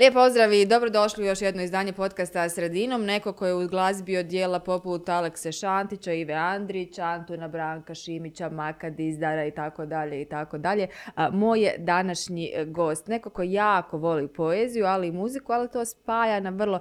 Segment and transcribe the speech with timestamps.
[0.00, 3.04] Lijep pozdrav i dobrodošli u još jedno izdanje podcasta Sredinom.
[3.04, 8.90] Neko ko je u glazbi dijela poput Alekse Šantića, Ive Andrića, Antuna Branka, Šimića, Maka
[8.90, 10.88] Dizdara i tako dalje i tako dalje.
[11.32, 13.06] Moj je današnji e, gost.
[13.06, 16.80] Neko ko jako voli poeziju, ali i muziku, ali to spaja na vrlo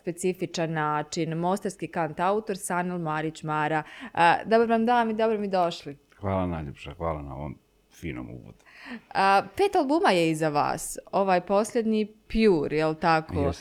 [0.00, 1.38] specifičan način.
[1.38, 3.82] Mostarski kant autor Sanel Marić Mara.
[4.44, 5.96] Dobar vam dan i dobro mi došli.
[6.16, 7.58] Hvala najljepša, hvala na ovom
[8.00, 8.58] finom uvodu.
[9.56, 10.98] pet albuma je iza vas.
[11.12, 13.52] Ovaj posljednji Pure, jel tako?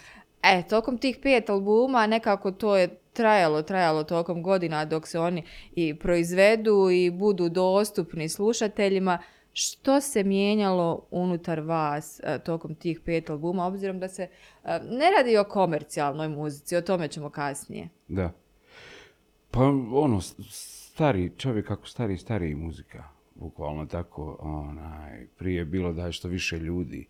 [0.43, 5.43] E, tokom tih pet albuma nekako to je trajalo, trajalo tokom godina dok se oni
[5.71, 9.19] i proizvedu i budu dostupni slušateljima.
[9.53, 14.23] Što se mijenjalo unutar vas e, tokom tih pet albuma, obzirom da se
[14.63, 17.89] e, ne radi o komercijalnoj muzici, o tome ćemo kasnije.
[18.07, 18.31] Da.
[19.51, 19.59] Pa
[19.93, 24.37] ono, stari čovjek kako stari stari muzika bukvalno tako.
[24.39, 27.07] Onaj, prije je bilo da je što više ljudi.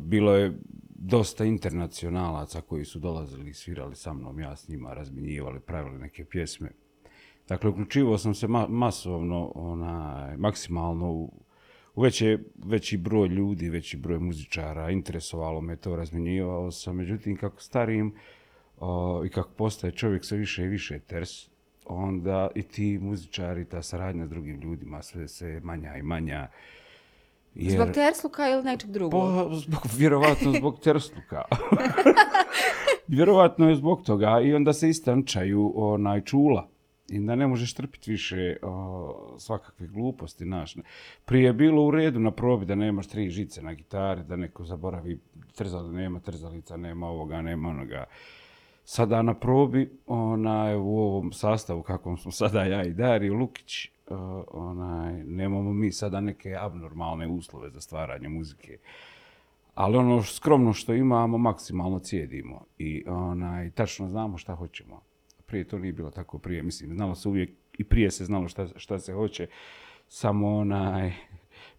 [0.00, 5.60] bilo je dosta internacionalaca koji su dolazili i svirali sa mnom, ja s njima razminjivali,
[5.60, 6.70] pravili neke pjesme.
[7.48, 11.32] Dakle, uključivao sam se masovno, onaj, maksimalno u,
[11.94, 12.02] u
[12.64, 16.96] veći broj ljudi, veći broj muzičara, interesovalo me to, razminjivao sam.
[16.96, 18.14] Međutim, kako starijim
[19.26, 21.55] i kako postaje čovjek sve više i više ters,
[21.88, 26.48] onda i ti muzičari, ta saradnja s drugim ljudima sve se manja i manja.
[27.54, 27.72] Jer...
[27.72, 29.20] Zbog tersluka ili nečeg drugog?
[29.50, 31.42] Pa, zbog, vjerovatno zbog tersluka.
[33.08, 36.68] vjerovatno je zbog toga i onda se istančaju onaj čula.
[37.08, 40.44] I da ne možeš trpiti više o, svakakve gluposti.
[40.44, 40.76] Naš.
[41.24, 44.64] Prije je bilo u redu na probi da nemaš tri žice na gitari, da neko
[44.64, 45.18] zaboravi
[45.54, 48.04] trzali, nema trzalica, nema ovoga, nema onoga
[48.88, 54.18] sada na probi onaj, u ovom sastavu kakvom smo sada ja i Dario Lukić, uh,
[54.50, 58.78] onaj, nemamo mi sada neke abnormalne uslove za stvaranje muzike.
[59.74, 65.00] Ali ono skromno što imamo, maksimalno cijedimo i onaj, tačno znamo šta hoćemo.
[65.46, 68.68] Prije to nije bilo tako prije, mislim, znalo se uvijek i prije se znalo šta,
[68.76, 69.46] šta se hoće,
[70.08, 71.12] samo onaj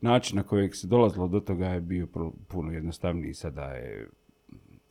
[0.02, 2.08] način na kojeg se dolazilo do toga je bio
[2.48, 4.10] puno jednostavniji, sada je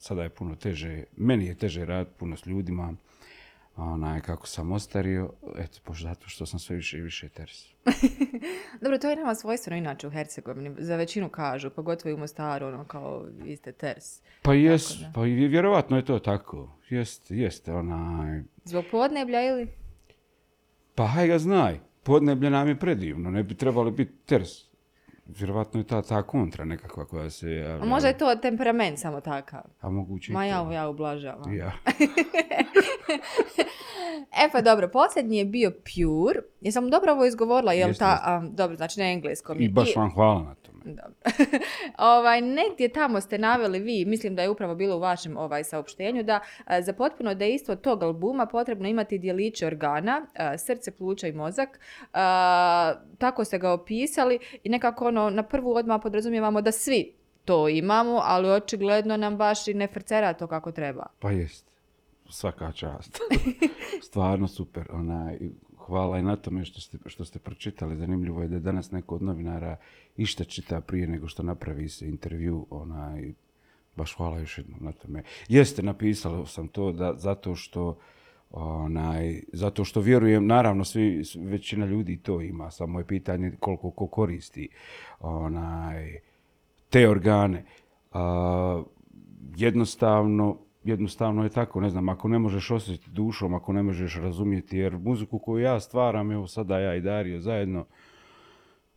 [0.06, 2.94] sada je puno teže, meni je teže raditi puno s ljudima,
[3.76, 7.66] onaj, kako sam ostario, eto, pošto zato što sam sve više i više ters.
[8.82, 12.66] Dobro, to je nama svojstveno inače u Hercegovini, za većinu kažu, pogotovo i u Mostaru,
[12.66, 14.20] ono, kao, vi ste ters.
[14.42, 18.42] Pa jes, pa vjerovatno je to tako, jest, jest, onaj...
[18.64, 19.68] Zbog podneblja ili?
[20.94, 24.75] Pa haj ga znaj, podneblje nam je predivno, ne bi trebalo biti ters
[25.26, 27.82] vjerovatno je ta, ta kontra nekakva koja se javlja.
[27.82, 29.62] A možda je to temperament samo takav.
[29.80, 31.56] A moguće Ma ja, ja ublažavam.
[31.56, 31.66] Ja.
[34.44, 36.40] e pa dobro, posljednji je bio Pure.
[36.60, 39.60] Jesam dobro ovo izgovorila, jel ta, dobro, znači na engleskom.
[39.60, 40.75] I baš vam hvala na tome.
[40.94, 41.14] Dobro.
[42.16, 46.22] ovaj, negdje tamo ste naveli vi, mislim da je upravo bilo u vašem ovaj, saopštenju,
[46.22, 46.40] da
[46.80, 50.26] za potpuno dejstvo tog albuma potrebno imati dijeliće organa,
[50.58, 51.80] srce, pluća i mozak.
[53.18, 57.14] tako ste ga opisali i nekako ono, na prvu odmah podrazumijevamo da svi
[57.44, 61.06] to imamo, ali očigledno nam baš i ne frcera to kako treba.
[61.18, 61.66] Pa jest.
[62.30, 63.18] Svaka čast.
[64.08, 64.86] Stvarno super.
[64.92, 65.38] Onaj,
[65.86, 67.96] hvala i na tome što ste, što ste pročitali.
[67.96, 69.76] Zanimljivo je da danas neko od novinara
[70.16, 72.66] išta čita prije nego što napravi se intervju.
[72.70, 73.32] Onaj,
[73.96, 75.22] baš hvala još jednom na tome.
[75.48, 77.98] Jeste, napisao sam to da, zato što
[78.50, 84.06] onaj, zato što vjerujem, naravno svi, većina ljudi to ima, samo je pitanje koliko ko
[84.06, 84.68] koristi
[85.20, 86.20] onaj,
[86.90, 87.64] te organe.
[89.56, 90.58] jednostavno,
[90.88, 94.98] jednostavno je tako, ne znam, ako ne možeš osjetiti dušom, ako ne možeš razumjeti, jer
[94.98, 97.84] muziku koju ja stvaram, evo sada ja i Dario zajedno,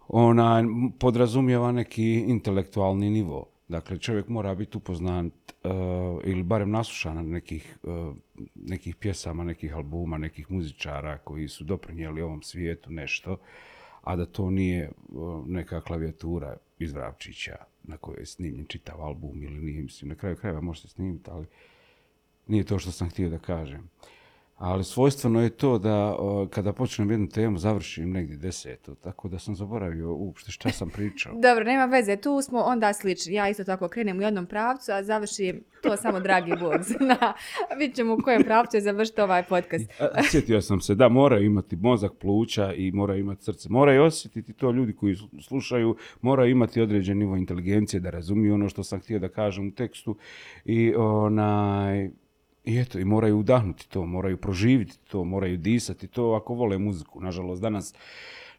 [0.08, 0.64] ona
[1.00, 3.46] podrazumijeva neki intelektualni nivo.
[3.68, 5.26] Dakle, čovjek mora biti upoznat
[5.64, 5.72] uh,
[6.24, 8.16] ili barem naslušan nekih, uh,
[8.56, 13.38] nekih pjesama, nekih albuma, nekih muzičara koji su doprinijeli ovom svijetu nešto,
[14.02, 19.44] a da to nije uh, neka klavijatura iz Vravčića na kojoj je snimljen čitav album
[19.44, 21.46] ili nije, mislim, na kraju krajeva može se snimiti, ali
[22.50, 23.90] nije to što sam htio da kažem.
[24.60, 26.16] Ali svojstveno je to da
[26.50, 31.34] kada počnem jednu temu završim negdje desetu, tako da sam zaboravio uopšte šta sam pričao.
[31.48, 33.34] Dobro, nema veze, tu smo onda slični.
[33.34, 37.34] Ja isto tako krenem u jednom pravcu, a završim to samo dragi Bog zna.
[37.78, 39.92] Vidjet ćemo u kojem pravcu je završiti ovaj podcast.
[40.32, 43.70] sjetio sam se da mora imati mozak, pluća i mora imati srce.
[43.70, 48.84] Moraju osjetiti to ljudi koji slušaju, moraju imati određen nivo inteligencije da razumiju ono što
[48.84, 50.18] sam htio da kažem u tekstu
[50.66, 52.10] i onaj
[52.64, 57.22] i eto, i moraju udahnuti to, moraju proživiti to, moraju disati to ako vole muziku.
[57.22, 57.96] Nažalost, danas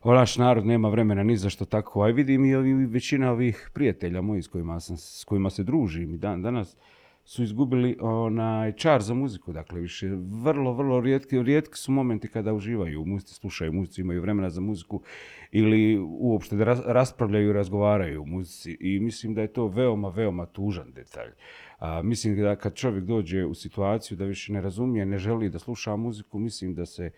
[0.05, 2.03] naš narod nema vremena ni za što tako.
[2.03, 6.15] A vidim i ovi, većina ovih prijatelja mojih s kojima, sam, s kojima se družim
[6.15, 6.77] i dan danas
[7.25, 9.53] su izgubili onaj čar za muziku.
[9.53, 10.09] Dakle, više
[10.43, 14.61] vrlo, vrlo rijetki, rijetki su momenti kada uživaju u muzici, slušaju muziku, imaju vremena za
[14.61, 15.03] muziku
[15.51, 18.77] ili uopšte da raspravljaju i razgovaraju u muzici.
[18.81, 21.31] I mislim da je to veoma, veoma tužan detalj.
[21.81, 25.59] A, mislim da kad čovjek dođe u situaciju da više ne razumije, ne želi da
[25.59, 27.11] sluša muziku, mislim da se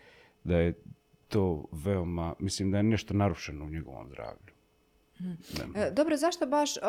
[0.44, 0.74] da je
[1.28, 4.52] to veoma, mislim da je nešto narušeno u njegovom zdravlju.
[5.74, 6.80] E, dobro, zašto baš e,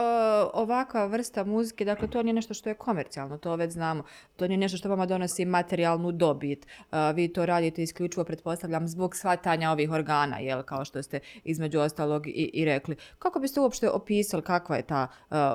[0.53, 4.03] ovakva vrsta muzike, dakle to nije nešto što je komercijalno, to već znamo,
[4.35, 9.15] to nije nešto što vama donosi materijalnu dobit, e, vi to radite isključivo, pretpostavljam, zbog
[9.15, 12.95] shvatanja ovih organa, jel, kao što ste između ostalog i, i rekli.
[13.19, 15.07] Kako biste uopšte opisali kakva je ta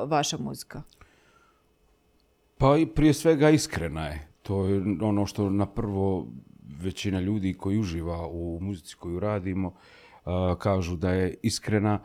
[0.07, 0.83] vaša muzika?
[2.59, 4.29] Pa i prije svega iskrena je.
[4.43, 6.27] To je ono što na prvo
[6.81, 9.75] većina ljudi koji uživa u muzici koju radimo
[10.59, 12.01] kažu da je iskrena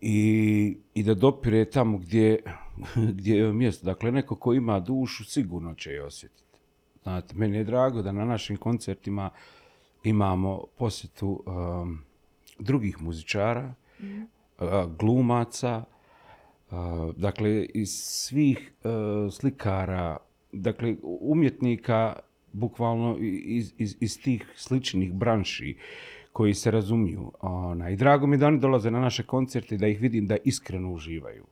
[0.00, 2.42] i, i da dopire tamo gdje,
[3.16, 3.86] gdje je mjesto.
[3.86, 6.58] Dakle, neko ko ima dušu sigurno će je osjetiti.
[7.02, 9.30] Znate, meni je drago da na našim koncertima
[10.04, 12.02] imamo posjetu um,
[12.58, 14.04] drugih muzičara, mm.
[14.98, 15.99] glumaca, uh,
[17.16, 20.16] dakle, iz svih uh, slikara,
[20.52, 22.16] dakle, umjetnika,
[22.52, 25.76] bukvalno iz, iz, iz tih sličnih branši
[26.32, 27.32] koji se razumiju.
[27.40, 30.92] Ona, I drago mi da oni dolaze na naše koncerte da ih vidim da iskreno
[30.92, 31.44] uživaju.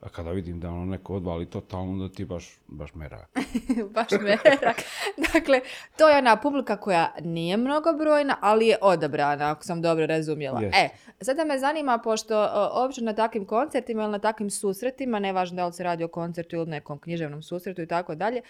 [0.00, 3.38] A kada vidim da ono neko odvali totalno, onda ti baš, baš merak.
[3.94, 4.82] baš merak.
[5.32, 5.60] dakle,
[5.96, 10.62] to je ona publika koja nije mnogobrojna, ali je odabrana, ako sam dobro razumjela.
[10.62, 10.88] E,
[11.20, 15.72] sada me zanima, pošto uopće na takvim koncertima ili na takvim susretima, nevažno da li
[15.72, 18.42] se radi o koncertu ili nekom književnom susretu i tako dalje,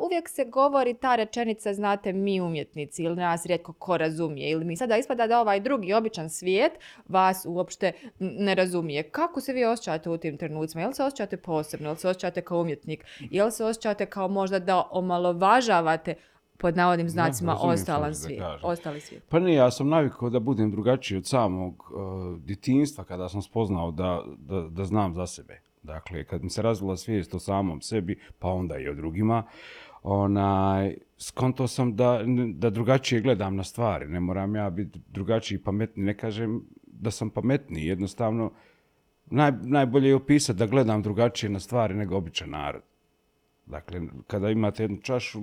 [0.00, 4.50] uvijek se govori ta rečenica, znate, mi umjetnici ili nas rijetko ko razumije.
[4.50, 6.72] Ili mi sada ispada da ovaj drugi običan svijet
[7.08, 9.02] vas uopšte ne razumije.
[9.02, 10.89] Kako se vi osjećate u tim trenucima?
[10.90, 14.88] Li se osjećate posebno, jel se osjećate kao umjetnik, jel se osjećate kao možda da
[14.90, 16.14] omalovažavate
[16.58, 19.24] pod navodnim znacima ostalan svijet, ostali svijet.
[19.28, 23.90] Pa ne, ja sam navikao da budem drugačiji od samog uh, djetinstva kada sam spoznao
[23.90, 25.60] da, da, da, znam za sebe.
[25.82, 29.42] Dakle, kad mi se razvila svijest o samom sebi, pa onda i o drugima,
[30.02, 32.20] onaj, skonto sam da,
[32.54, 34.08] da drugačije gledam na stvari.
[34.08, 36.06] Ne moram ja biti drugačiji i pametniji.
[36.06, 38.52] Ne kažem da sam pametniji, jednostavno
[39.30, 42.82] naj, najbolje je opisati da gledam drugačije na stvari nego običan narod.
[43.66, 45.40] Dakle, kada imate jednu čašu,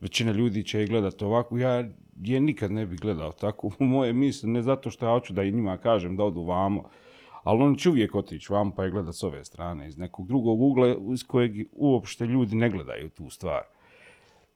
[0.00, 1.58] većina ljudi će je gledati ovako.
[1.58, 1.88] Ja
[2.22, 5.42] je nikad ne bi gledao tako u moje misli, ne zato što ja hoću da
[5.42, 6.88] i njima kažem da odu vamo,
[7.42, 10.60] ali oni će uvijek otići vamo pa je gledat s ove strane, iz nekog drugog
[10.60, 13.62] ugla iz kojeg uopšte ljudi ne gledaju tu stvar.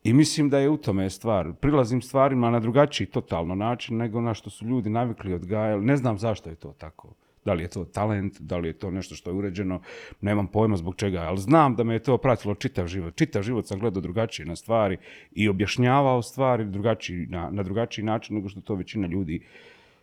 [0.04, 1.52] I mislim da je u tome stvar.
[1.60, 5.84] Prilazim stvarima na drugačiji totalno način nego na što su ljudi navikli odgajali.
[5.84, 7.14] Ne znam zašto je to tako.
[7.44, 9.80] Da li je to talent, da li je to nešto što je uređeno,
[10.20, 13.16] nemam pojma zbog čega, ali znam da me je to pratilo čitav život.
[13.16, 14.96] Čitav život sam gledao drugačije na stvari
[15.32, 19.42] i objašnjavao stvari drugačiji, na, na drugačiji način nego što to većina ljudi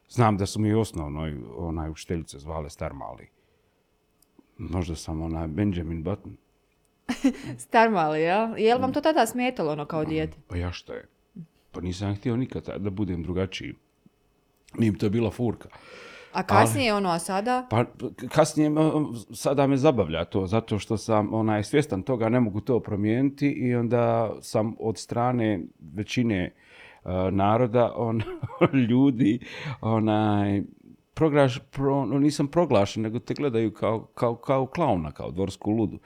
[0.10, 3.28] Znam da su mi osnovno onaj učiteljice zvale Star Mali.
[4.58, 6.38] Možda sam onaj Benjamin Button.
[7.68, 8.54] Star Mali, ja?
[8.58, 10.38] Je li vam to tada smetalo ono kao dijete?
[10.48, 11.08] Pa ja što je.
[11.72, 13.74] Pa nisam htio nikad da budem drugačiji.
[14.78, 15.70] Nije to bila furka.
[16.38, 17.68] A kasnije ono, a sada?
[17.70, 17.86] Pa
[18.30, 18.72] kasnije
[19.34, 23.76] sada me zabavlja to, zato što sam onaj, svjestan toga, ne mogu to promijeniti i
[23.76, 25.62] onda sam od strane
[25.94, 26.52] većine
[27.04, 28.22] uh, naroda, on,
[28.90, 29.40] ljudi,
[29.82, 30.64] onaj,
[31.14, 36.00] proglaš, pro, nisam proglašen, nego te gledaju kao, kao, kao klauna, kao dvorsku ludu.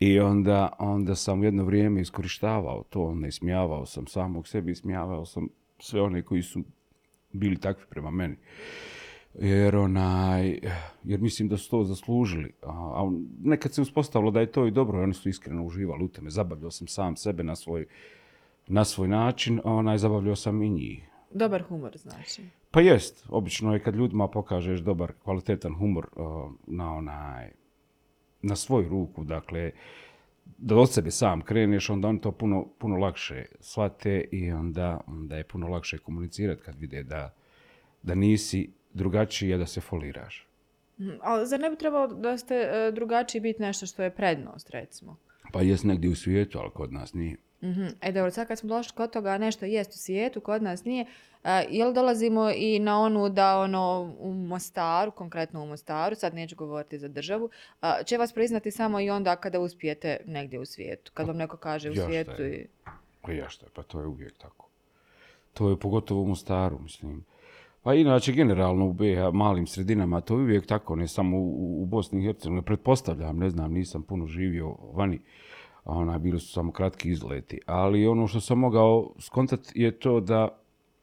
[0.00, 5.48] I onda, onda sam jedno vrijeme iskorištavao to, onda ismijavao sam samog sebi, ismijavao sam
[5.78, 6.62] sve one koji su
[7.32, 8.36] bili takvi prema meni
[9.40, 10.60] jer onaj,
[11.04, 12.52] jer mislim da su to zaslužili.
[12.62, 13.10] A,
[13.42, 16.30] nekad se uspostavilo da je to i dobro, oni su iskreno uživali u tome.
[16.30, 17.86] Zabavljao sam sam sebe na svoj,
[18.66, 21.08] na svoj način, a onaj, zabavljao sam i njih.
[21.30, 22.42] Dobar humor, znači.
[22.70, 26.06] Pa jest, obično je kad ljudima pokažeš dobar, kvalitetan humor
[26.66, 27.50] na onaj,
[28.42, 29.72] na svoju ruku, dakle,
[30.58, 35.36] da od sebe sam kreneš, onda oni to puno, puno lakše shvate i onda, onda
[35.36, 37.34] je puno lakše komunicirati kad vide da,
[38.02, 40.46] da nisi drugačiji je da se foliraš.
[41.00, 44.70] Mhm, ali zar ne bi trebalo da ste e, drugačiji biti nešto što je prednost,
[44.70, 45.16] recimo?
[45.52, 47.36] Pa jest negdje u svijetu, ali kod nas nije.
[47.62, 50.84] mm E dobro, sad kad smo došli kod toga nešto jest u svijetu, kod nas
[50.84, 56.34] nije, uh, jel dolazimo i na onu da ono u Mostaru, konkretno u Mostaru, sad
[56.34, 57.50] neću govoriti za državu,
[58.04, 61.56] će vas priznati samo i onda kada uspijete negdje u svijetu, kad pa, vam neko
[61.56, 62.42] kaže u svijetu.
[62.42, 62.56] Je.
[62.56, 62.66] I...
[63.22, 64.68] Pa ja što je, pa to je uvijek tako.
[65.54, 67.24] To je pogotovo u Mostaru, mislim.
[67.88, 71.86] Pa inače, generalno u BiH, malim sredinama, to je uvijek tako, ne samo u, u
[71.86, 72.62] Bosni i Hercegovini.
[72.62, 75.20] Pretpostavljam, ne znam, nisam puno živio vani,
[75.84, 77.60] ona, bili su samo kratki izleti.
[77.66, 80.58] Ali ono što sam mogao skontati je to da,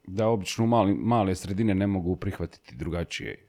[0.06, 3.46] da obično mali, male sredine ne mogu prihvatiti drugačije.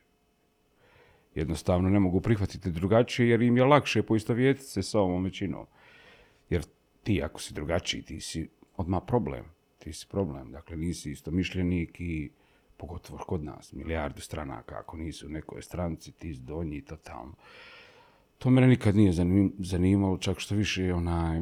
[1.36, 5.66] Jednostavno ne mogu prihvatiti drugačije jer im je lakše poistovjetiti se sa ovom većinom.
[6.50, 6.64] Jer
[7.04, 9.46] ti ako si drugačiji, ti si odmah problem.
[9.80, 10.52] Ti si problem.
[10.52, 12.30] Dakle, nisi isto mišljenik i
[12.78, 17.34] pogotovo kod nas, milijardu stranaka, ako nisu u nekoj stranci, ti donji totalno.
[18.38, 21.42] To mene nikad nije zanim- zanimalo, čak što više onaj,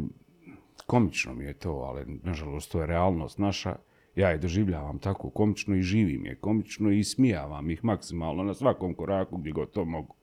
[0.85, 3.75] komično mi je to, ali nažalost to je realnost naša.
[4.15, 8.93] Ja je doživljavam tako komično i živim je komično i smijavam ih maksimalno na svakom
[8.93, 10.15] koraku gdje god to mogu.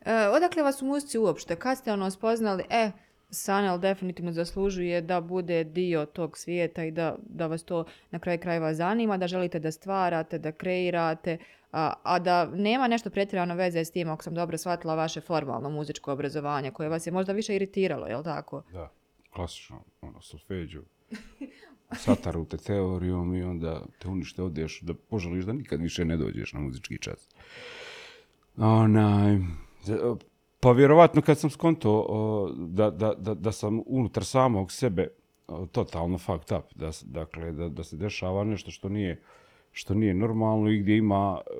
[0.00, 1.56] E, odakle vas u muzici uopšte?
[1.56, 2.90] Kad ste ono spoznali, e,
[3.34, 8.38] Sanel definitivno zaslužuje da bude dio tog svijeta i da, da vas to na kraju
[8.40, 11.38] krajeva zanima, da želite da stvarate, da kreirate,
[11.72, 15.70] a, a da nema nešto pretjerano veze s tim, ako sam dobro shvatila, vaše formalno
[15.70, 18.62] muzičko obrazovanje, koje vas je možda više iritiralo, jel tako?
[18.72, 18.92] Da,
[19.30, 20.82] klasično, ono, solfeđu.
[22.04, 26.52] Sataru te teorijom i onda te unište odeš da poželiš da nikad više ne dođeš
[26.52, 27.28] na muzički čas.
[28.56, 29.38] Onaj,
[30.62, 32.06] pa vjerovatno kad sam skonto
[32.56, 35.08] da, da, da, da sam unutar samog sebe
[35.72, 39.22] totalno fucked up, da, dakle, da, da se dešava nešto što nije,
[39.72, 41.50] što nije normalno i gdje ima e,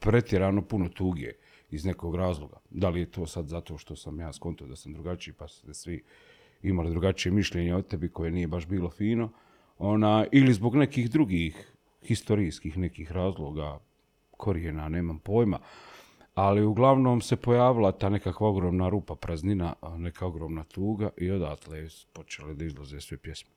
[0.00, 1.32] pretjerano puno tuge
[1.70, 2.56] iz nekog razloga.
[2.70, 5.74] Da li je to sad zato što sam ja skonto da sam drugačiji pa ste
[5.74, 6.02] svi
[6.62, 9.30] imali drugačije mišljenje o tebi koje nije baš bilo fino,
[9.78, 11.72] ona, ili zbog nekih drugih
[12.02, 13.78] historijskih nekih razloga,
[14.36, 15.58] korijena, nemam pojma,
[16.38, 22.06] ali uglavnom se pojavila ta nekakva ogromna rupa praznina, neka ogromna tuga i odatle su
[22.12, 23.50] počele da izlaze sve pjesme.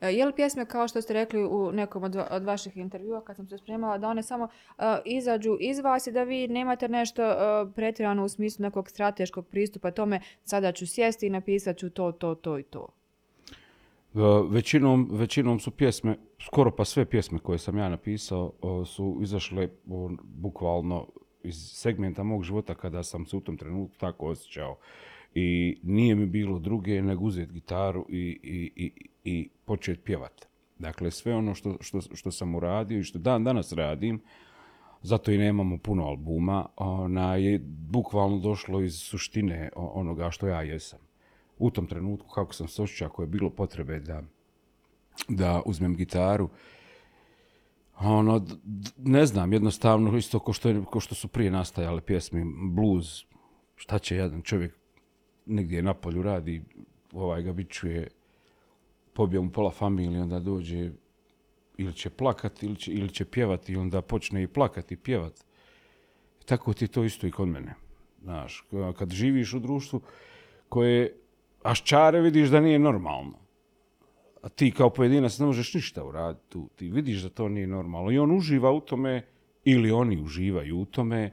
[0.00, 3.36] E, Je li pjesme, kao što ste rekli u nekom od, od vaših intervjua kad
[3.36, 7.22] sam se spremala, da one samo e, izađu iz vas i da vi nemate nešto
[7.22, 7.34] e,
[7.74, 12.34] pretjerano u smislu nekog strateškog pristupa tome sada ću sjesti i napisat ću to, to,
[12.34, 12.88] to i to.
[14.48, 18.52] Većinom, većinom su pjesme, skoro pa sve pjesme koje sam ja napisao
[18.86, 19.68] su izašle
[20.22, 21.06] bukvalno
[21.44, 24.76] iz segmenta mog života kada sam se u tom trenutku tako osjećao.
[25.34, 28.92] I nije mi bilo druge nego uzeti gitaru i, i, i,
[29.24, 30.46] i početi pjevat.
[30.78, 34.20] Dakle, sve ono što, što, što sam uradio i što dan danas radim,
[35.02, 40.98] zato i nemamo puno albuma, ona je bukvalno došlo iz suštine onoga što ja jesam.
[41.58, 44.22] U tom trenutku kako sam se osjećao, ako je bilo potrebe da,
[45.28, 46.48] da uzmem gitaru,
[47.98, 48.46] ono,
[48.96, 53.24] ne znam, jednostavno, isto ko što, ko što su prije nastajale pjesme, blues,
[53.76, 54.74] šta će jedan čovjek
[55.46, 56.62] negdje na polju radi,
[57.12, 58.08] ovaj ga bičuje,
[59.12, 60.90] pobije mu pola familije, onda dođe
[61.78, 65.42] ili će plakati ili će, ili će pjevati i onda počne i plakati i pjevati.
[66.44, 67.74] Tako ti je to isto i kod mene.
[68.22, 68.64] Znaš,
[68.98, 70.00] kad živiš u društvu
[70.68, 71.14] koje
[71.62, 73.41] aščare vidiš da nije normalno.
[74.42, 76.68] A ti kao pojedinac ne možeš ništa uraditi tu.
[76.76, 78.10] Ti vidiš da to nije normalno.
[78.10, 79.26] I on uživa u tome,
[79.64, 81.32] ili oni uživaju u tome,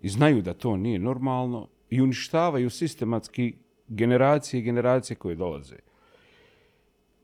[0.00, 3.54] i znaju da to nije normalno, i uništavaju sistematski
[3.88, 5.76] generacije i generacije koje dolaze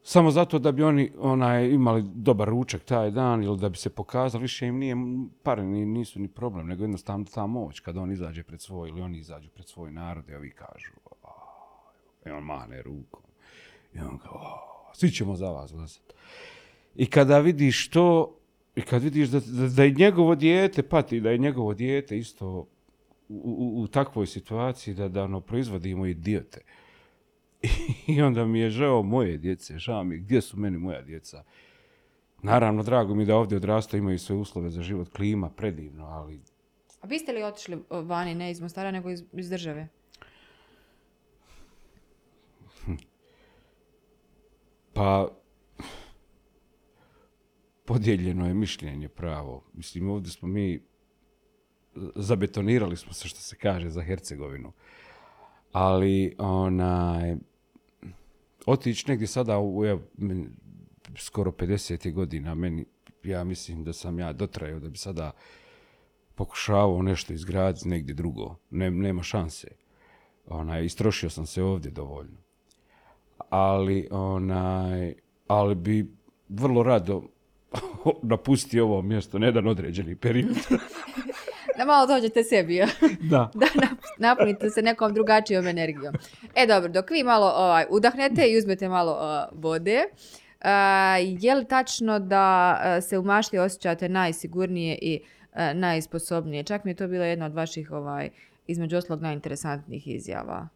[0.06, 3.90] samo zato da bi oni onaj, imali dobar ručak taj dan ili da bi se
[3.90, 4.96] pokazali, više im nije,
[5.42, 9.00] pare ni, nisu ni problem, nego jednostavno ta moć kad on izađe pred svoj ili
[9.00, 10.92] oni izađu pred svoj narod i ovi kažu
[12.26, 13.20] i on mahne rukom
[13.94, 16.14] i on kao "A, svi ćemo za vas glasati.
[16.96, 18.38] I kada vidiš to
[18.76, 22.46] i kad vidiš da, da, da je njegovo dijete pati, da je njegovo dijete isto
[22.48, 22.66] u,
[23.28, 26.60] u, u takvoj situaciji da, da ono, proizvodimo idiote.
[28.06, 31.44] I onda mi je žao moje djece, žao mi je gdje su meni moja djeca.
[32.42, 36.40] Naravno, drago mi da ovdje odrastaju, imaju sve uslove za život, klima, predivno, ali
[37.00, 39.88] A biste li otišli vani, ne iz Mostara, nego iz, iz države?
[44.94, 45.28] Pa
[47.86, 49.64] podijeljeno je mišljenje pravo.
[49.72, 50.82] Mislim, ovdje smo mi,
[52.14, 54.72] zabetonirali smo se, što se kaže, za Hercegovinu.
[55.72, 57.36] Ali, onaj,
[58.66, 59.82] otići negdje sada, u,
[61.16, 62.84] skoro 50 je godina, meni,
[63.24, 65.32] ja mislim da sam ja dotrajao da bi sada
[66.34, 68.56] pokušavao nešto izgraditi negdje drugo.
[68.70, 69.68] Ne, nema šanse.
[70.46, 72.43] Onaj, istrošio sam se ovdje dovoljno.
[73.50, 75.14] Ali, onaj,
[75.46, 76.06] ali bi
[76.48, 77.22] vrlo rado
[78.22, 80.56] napustio ovo mjesto na jedan određeni period.
[81.78, 82.76] Da malo dođete sebi,
[83.30, 83.50] da.
[83.54, 86.14] da nap- napunite se nekom drugačijom energijom.
[86.54, 90.66] E dobro, dok vi malo ovaj, udahnete i uzmete malo uh, vode, uh,
[91.42, 95.20] je li tačno da a, se u mašti osjećate najsigurnije i
[95.74, 96.62] najsposobnije?
[96.62, 98.30] Čak mi je to bila jedna od vaših, ovaj,
[98.66, 100.68] između oslog, najinteresantnijih izjava.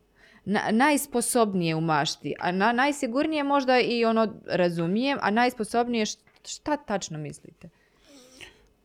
[0.51, 6.77] Na, najsposobnije u mašti, a na, najsigurnije možda i ono razumijem, a najsposobnije št- šta
[6.77, 7.69] tačno mislite?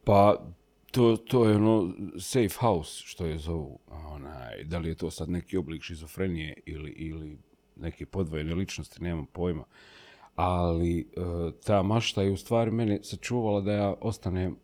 [0.03, 0.46] Pa,
[0.91, 3.79] to, to je ono safe house, što je zovu.
[3.88, 7.38] Onaj, da li je to sad neki oblik šizofrenije ili, ili
[7.75, 9.63] neke podvojene ličnosti, nemam pojma.
[10.36, 11.05] Ali e,
[11.65, 14.58] ta mašta je u stvari mene sačuvala da ja ostanem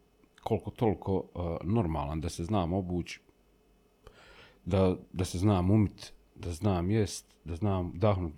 [0.44, 3.22] koliko toliko e, normalan, da se znam obući,
[4.66, 8.34] da, da se znam umit, da znam jest, da znam dahnut.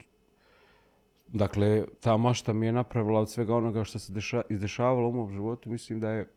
[1.28, 5.32] Dakle, ta mašta mi je napravila od svega onoga što se deša, izdešavalo u mom
[5.32, 6.28] životu, mislim da je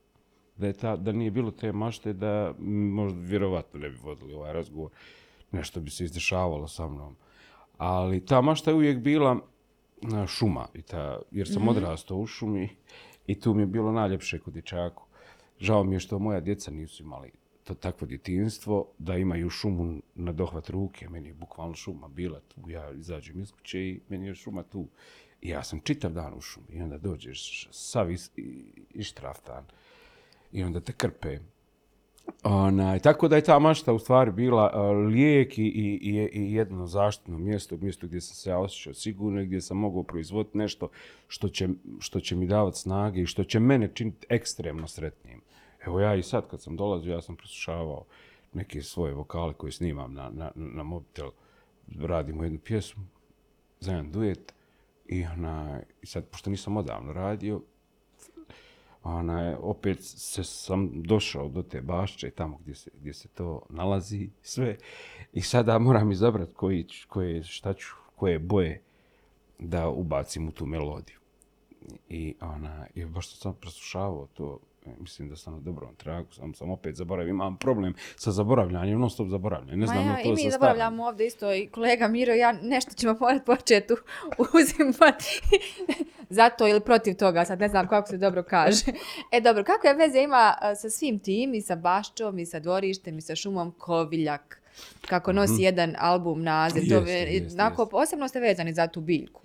[0.57, 4.53] da je ta, da nije bilo te mašte, da možda vjerovatno ne bi vodili ovaj
[4.53, 4.91] razgovor,
[5.53, 7.17] nešto bi se izdešavalo sa mnom.
[7.79, 9.39] Ali ta mašta je uvijek bila
[10.27, 11.69] šuma, i ta, jer sam mm-hmm.
[11.69, 12.69] odrastao u šumi
[13.27, 15.03] i tu mi je bilo najljepše kod dječaku.
[15.59, 17.33] Žao mi je što moja djeca nisu imali
[17.65, 21.09] to takvo djetinstvo, da imaju šumu na dohvat ruke.
[21.09, 22.71] Meni je bukvalno šuma bila tu.
[22.71, 24.89] Ja izađem iz kuće i meni je šuma tu.
[25.41, 26.67] I ja sam čitav dan u šumi.
[26.73, 28.31] I onda dođeš sav is,
[28.95, 29.65] ištraftan.
[30.53, 31.39] I onda te krpe.
[32.43, 37.39] Onaj, tako da je ta mašta u stvari bila lijek i, i, i, jedno zaštitno
[37.39, 40.89] mjesto, mjesto gdje sam se ja osjećao sigurno i gdje sam mogao proizvoditi nešto
[41.29, 41.69] što će,
[41.99, 45.41] što će mi davati snage i što će mene činiti ekstremno sretnijim.
[45.87, 48.05] Evo ja i sad kad sam dolazio, ja sam preslušavao
[48.53, 51.31] neke svoje vokale koje snimam na, na, na mobitel.
[52.01, 53.05] Radimo jednu pjesmu
[53.81, 54.55] za jedan duet
[55.07, 57.61] i, ona, i sad, pošto nisam odavno radio,
[59.03, 64.31] onaj, opet se sam došao do te bašče tamo gdje se, gdje se to nalazi
[64.43, 64.77] sve
[65.33, 68.83] i sada moram izabrati koji, koje, šta ću, koje boje
[69.59, 71.19] da ubacim u tu melodiju.
[72.09, 74.61] I ona, i baš sam preslušavao to,
[74.99, 79.11] mislim da sam na dobrom tragu, sam, sam opet zaboravio, imam problem sa zaboravljanjem, non
[79.11, 81.67] stop zaboravljam, ne znam Ma je ja, li i to mi zaboravljamo ovdje isto i
[81.67, 83.95] kolega Miro ja nešto ćemo morati početi
[84.55, 85.41] uzimati
[86.31, 88.85] zato ili protiv toga, sad ne znam kako se dobro kaže.
[89.33, 93.19] E dobro, kakve veze ima a, sa svim tim i sa baščom i sa dvorištem
[93.19, 94.61] i sa šumom Koviljak?
[95.09, 97.91] Kako nosi jedan album naziv, to Jeste, ve- onako jeste.
[97.91, 99.41] posebno ste vezani za tu biljku.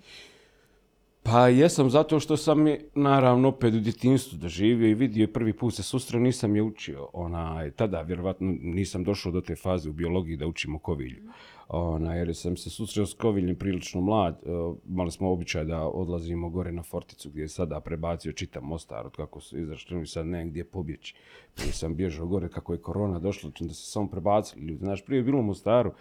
[1.22, 5.74] Pa jesam zato što sam naravno opet u djetinstvu doživio i vidio i prvi put
[5.74, 7.08] se susreo, nisam je učio.
[7.12, 11.22] Ona, tada vjerovatno nisam došao do te faze u biologiji da učimo kovilju.
[11.68, 14.40] Ona, jer sam se susreo s koviljem prilično mlad.
[14.42, 14.48] E,
[14.88, 19.16] Imali smo običaj da odlazimo gore na Forticu gdje je sada prebacio čitav Mostar od
[19.16, 21.14] kako su izašli sad ne gdje pobjeći.
[21.54, 24.84] Prije sam bježao gore kako je korona došla, da se samo prebacili ljudi.
[24.84, 25.92] Znaš, prije je bilo u Mostaru,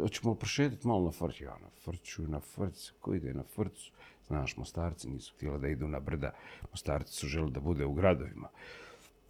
[0.00, 1.44] hoćemo prošetati malo na Forću.
[1.44, 3.92] Ja na Forću, na Forcu, ko ide na Forcu?
[4.28, 6.30] Znaš, Mostarci nisu htjeli da idu na brda.
[6.70, 8.48] Mostarci su želi da bude u gradovima.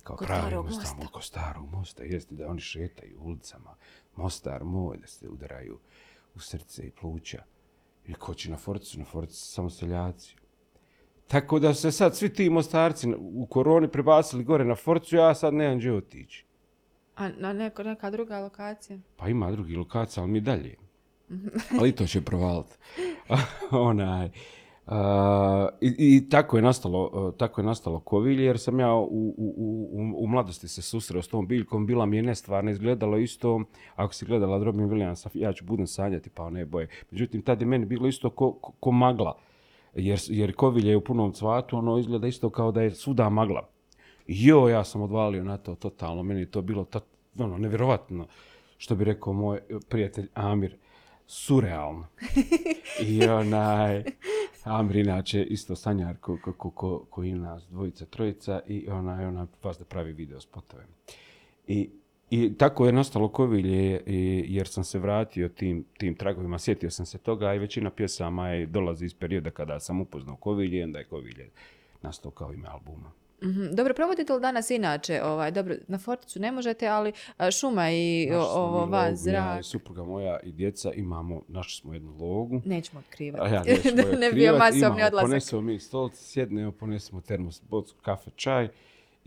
[0.05, 1.07] Kao Kod starog Mostar, mosta.
[1.09, 3.75] oko starog mosta, jeste da oni šetaju ulicama.
[4.17, 5.79] Mostar moj, da se udaraju
[6.35, 7.43] u srce i pluća.
[8.07, 8.99] I ko će na Forcu?
[8.99, 10.37] Na Forcu samo seljaci.
[11.27, 15.55] Tako da se sad svi ti mostarci u koroni prebacili gore na Forcu, ja sad
[15.55, 16.45] nemam gdje otići.
[17.17, 18.99] A na neko, neka druga lokacija?
[19.17, 20.77] Pa ima drugi lokacija, ali mi dalje.
[21.81, 22.75] ali to će provaliti.
[23.71, 24.31] Onaj.
[24.89, 24.95] Uh,
[25.81, 29.35] i, I tako je nastalo, uh, tako je nastalo kovilje, jer sam ja u, u,
[29.37, 33.61] u, u- mladosti se susreo s tom biljkom, bila mi je nestvarna, izgledalo isto,
[33.97, 36.89] ako si gledala Robin Williamsa, ja ću budem sanjati, pa ne boje.
[37.11, 39.39] Međutim, tad je meni bilo isto ko, ko, ko magla,
[39.95, 43.69] jer, jer kovilje je u punom cvatu, ono izgleda isto kao da je svuda magla.
[44.27, 47.01] Jo, ja sam odvalio na to totalno, meni je to bilo to,
[47.39, 48.27] ono, nevjerovatno,
[48.79, 50.77] što bi rekao moj prijatelj Amir,
[51.29, 52.07] surrealno.
[53.09, 54.05] I onaj,
[54.65, 59.47] Amir inače isto sanjar ko, ko, ko, ko, i nas dvojica, trojica i onaj, ona
[59.63, 60.87] vas da pravi video spotove.
[61.67, 61.91] I,
[62.31, 64.03] I tako je nastalo kovilje
[64.47, 68.67] jer sam se vratio tim, tim tragovima, sjetio sam se toga i većina pjesama je
[68.67, 71.51] dolazi iz perioda kada sam upoznao kovilje, onda je kovilje
[72.03, 73.13] nastao kao ime albuma.
[73.43, 73.67] Mhm.
[73.71, 77.13] Dobro, provodite li danas inače, ovaj, dobro, na Forticu ne možete, ali
[77.53, 81.73] šuma i o- ovo, vas, logu, Ja zrak, i supruga moja i djeca imamo, našli
[81.73, 82.61] smo jednu logu.
[82.65, 83.55] nećemo otkrivati.
[83.55, 85.21] Ja neću da ne bio masovni odlazak.
[85.23, 88.69] Ponesemo mi stolci, sjednemo, ponesemo termos, bocu, kafe, čaj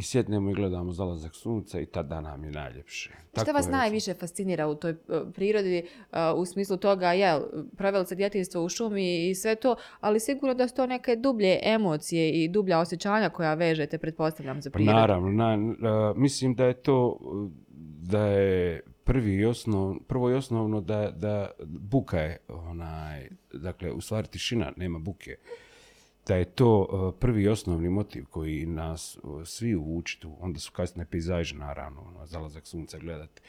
[0.02, 3.10] i sjednemo i gledamo zalazak sunca i tada nam je najljepše.
[3.10, 4.98] Šta Tako vas je, najviše fascinira u toj uh,
[5.34, 7.42] prirodi uh, u smislu toga, jel,
[7.78, 11.60] pravili ste djetinjstvo u šumi i sve to, ali sigurno da su to neke dublje
[11.64, 14.98] emocije i dublja osjećanja koja vežete, pretpostavljam, za Pa prirodu.
[14.98, 15.58] naravno, na,
[15.90, 17.20] a, mislim da je to,
[18.02, 24.02] da je prvi i osnov, prvo i osnovno da, da buka je onaj, dakle, u
[24.02, 25.36] stvari tišina, nema buke.
[26.28, 30.36] Da je to uh, prvi osnovni motiv koji nas uh, svi uvuči tu.
[30.40, 33.42] Onda su kasne pejzaže, naravno, ono, zalazak sunca gledati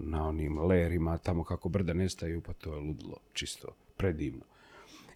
[0.00, 4.44] na onim lerima, tamo kako brda nestaju, pa to je ludilo, čisto, predivno.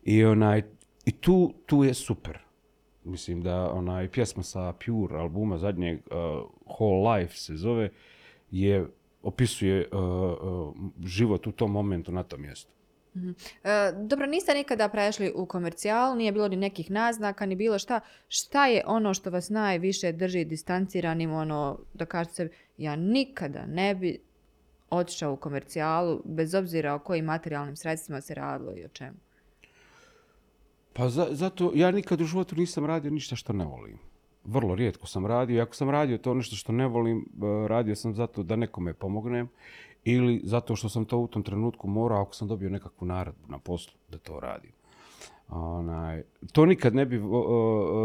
[0.05, 0.63] I, onaj,
[1.05, 2.39] i tu, tu je super.
[3.05, 6.17] Mislim da onaj pjesma sa Pure albuma zadnjeg uh,
[6.79, 7.91] Whole Life se zove,
[8.51, 8.87] je
[9.23, 12.76] opisuje uh, uh, život u tom momentu na tom mjestu.
[13.65, 18.01] E, dobro, niste nikada prešli u komercijal, nije bilo ni nekih naznaka, ni bilo šta.
[18.29, 22.49] Šta je ono što vas najviše drži distanciranim, ono, da kažete se,
[22.79, 24.19] ja nikada ne bi
[24.91, 29.17] otišao u komercijalu, bez obzira o kojim materijalnim sredstvima se radilo i o čemu?
[30.93, 33.99] Pa za, zato ja nikad u životu nisam radio ništa što ne volim.
[34.45, 35.57] Vrlo rijetko sam radio.
[35.57, 38.95] I ako sam radio to nešto što ne volim, e, radio sam zato da nekome
[38.95, 39.49] pomognem
[40.07, 43.59] ili zato što sam to u tom trenutku morao ako sam dobio nekakvu naredbu na
[43.59, 44.73] poslu da to radim.
[45.49, 47.21] Onaj, to nikad ne bi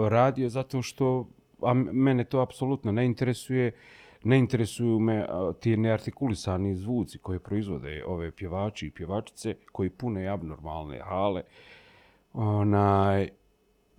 [0.10, 1.28] radio zato što
[1.62, 3.72] a mene to apsolutno ne interesuje.
[4.24, 5.28] Ne interesuju me
[5.60, 11.44] ti neartikulisani zvuci koje proizvode ove pjevači i pjevačice koji pune abnormalne hale.
[12.34, 13.30] Onaj,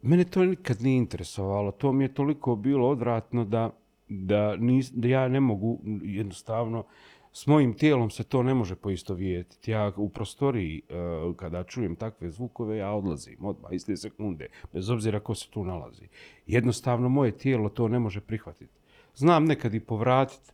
[0.02, 1.70] mene to nikad nije interesovalo.
[1.70, 3.70] To mi je toliko bilo odvratno da,
[4.08, 6.84] da, nis, da ja ne mogu jednostavno
[7.32, 9.70] s mojim tijelom se to ne može poistovjetiti.
[9.70, 10.82] Ja u prostoriji,
[11.28, 15.64] uh, kada čujem takve zvukove, ja odlazim odmah, iste sekunde, bez obzira ko se tu
[15.64, 16.08] nalazi.
[16.46, 18.72] Jednostavno, moje tijelo to ne može prihvatiti.
[19.14, 20.52] Znam nekad i povratiti,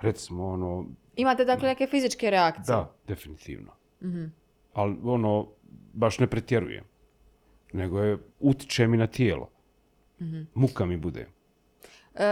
[0.00, 0.86] recimo, ono...
[1.16, 2.76] Imate dakle neke fizičke reakcije?
[2.76, 3.72] Da, definitivno.
[4.02, 4.28] Mm -hmm.
[4.72, 5.48] Ali, ono,
[5.92, 6.84] baš ne pretjerujem.
[7.72, 9.50] Nego je, utiče mi na tijelo.
[10.20, 10.46] Mm -hmm.
[10.54, 11.26] Muka mi bude.
[12.14, 12.24] E,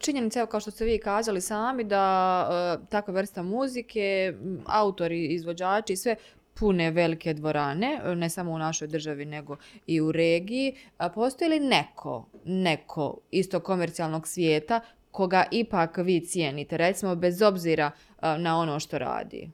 [0.00, 2.48] činjenica je kao što ste vi kazali sami da
[2.82, 4.34] e, takva vrsta muzike,
[4.66, 6.16] autori, izvođači, sve
[6.54, 10.74] pune velike dvorane, ne samo u našoj državi nego i u regiji.
[11.14, 17.90] Postoji li neko, neko isto komercijalnog svijeta koga ipak vi cijenite, recimo bez obzira
[18.38, 19.50] na ono što radi?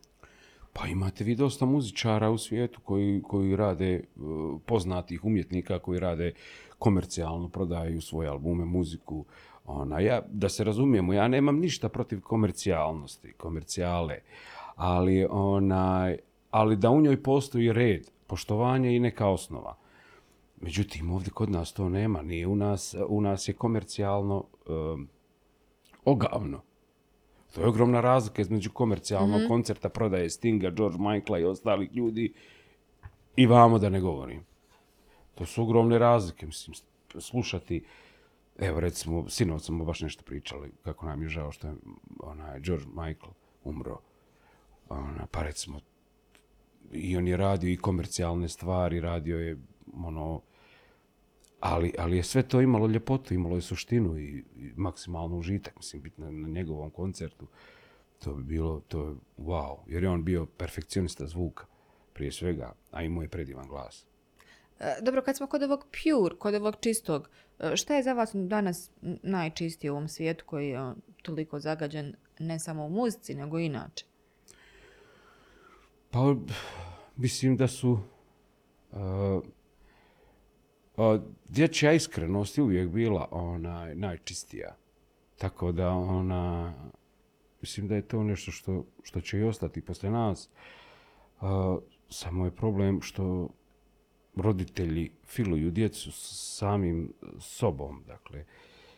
[0.72, 4.04] Pa imate vi dosta muzičara u svijetu koji, koji rade,
[4.66, 6.32] poznatih umjetnika koji rade
[6.84, 9.24] komercijalno prodaju svoje albume, muziku.
[9.64, 14.18] Ona, ja, da se razumijemo, ja nemam ništa protiv komercijalnosti, komercijale,
[14.76, 16.14] ali, ona,
[16.50, 19.76] ali da u njoj postoji red, poštovanje i neka osnova.
[20.60, 22.22] Međutim, ovdje kod nas to nema.
[22.22, 25.08] Nije u nas, u nas je komercijalno um,
[26.04, 26.62] ogavno.
[27.54, 29.48] To je ogromna razlika između komercijalnog mm -hmm.
[29.48, 32.32] koncerta, prodaje Stinga, George Michaela i ostalih ljudi
[33.36, 34.53] i vamo da ne govorim.
[35.34, 36.74] To su ogromne razlike, mislim,
[37.18, 37.84] slušati,
[38.58, 41.74] evo recimo, sinoć smo baš nešto pričali, kako nam je žao što je
[42.18, 43.32] onaj, George Michael
[43.64, 44.00] umro.
[44.88, 45.80] Ona, pa recimo,
[46.92, 49.58] i on je radio i komercijalne stvari, radio je,
[49.94, 50.40] ono,
[51.60, 56.02] ali, ali je sve to imalo ljepotu, imalo je suštinu i, i maksimalno užitak, mislim,
[56.02, 57.46] biti na, na njegovom koncertu,
[58.18, 61.66] to bi bilo, to je wow, jer je on bio perfekcionista zvuka,
[62.12, 64.06] prije svega, a imao je predivan glas.
[64.80, 68.30] E, dobro, kad smo kod ovog pure, kod ovog čistog, e, šta je za vas
[68.34, 68.90] danas
[69.22, 74.04] najčistije u ovom svijetu koji je toliko zagađen ne samo u muzici, nego inače?
[76.10, 76.34] Pa,
[77.16, 79.42] mislim da su uh,
[80.96, 84.76] uh, dječja iskrenost je uvijek bila ona najčistija.
[85.38, 86.74] Tako da ona,
[87.60, 90.50] mislim da je to nešto što, što će i ostati posle nas.
[91.40, 91.48] Uh,
[92.08, 93.48] samo je problem što
[94.36, 98.44] roditelji filuju djecu samim sobom, dakle.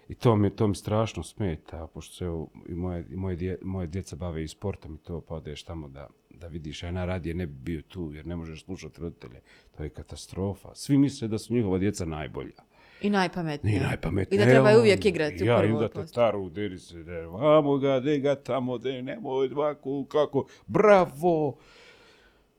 [0.08, 2.24] I to mi, to mi strašno smeta, pošto se
[2.68, 5.88] i moje, i moje, dje, moje djeca bave i sportom i to, pa odeš tamo
[5.88, 9.40] da, da vidiš, a na radije ne bi bio tu, jer ne možeš slušati roditelje.
[9.76, 10.74] To je katastrofa.
[10.74, 12.62] Svi misle da su njihova djeca najbolja.
[13.00, 13.76] I najpametnija.
[13.76, 14.42] I najpametnija.
[14.42, 17.26] I da trebaju uvijek igrati ja, u prvu Ja, i da taru, deri se, der,
[17.26, 21.56] vamo ga, de ga tamo, de, nemoj, ovako, kako, bravo!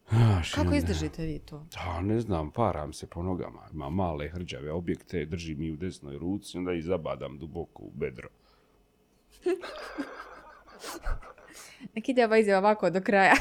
[0.10, 1.66] Znaš, Kako izdržite vi to?
[1.74, 3.62] Da, ne znam, param se po nogama.
[3.74, 8.30] Ima male hrđave objekte, držim i u desnoj ruci, onda i zabadam duboko u bedro.
[11.96, 13.34] Nek ide ova izjava ovako do kraja.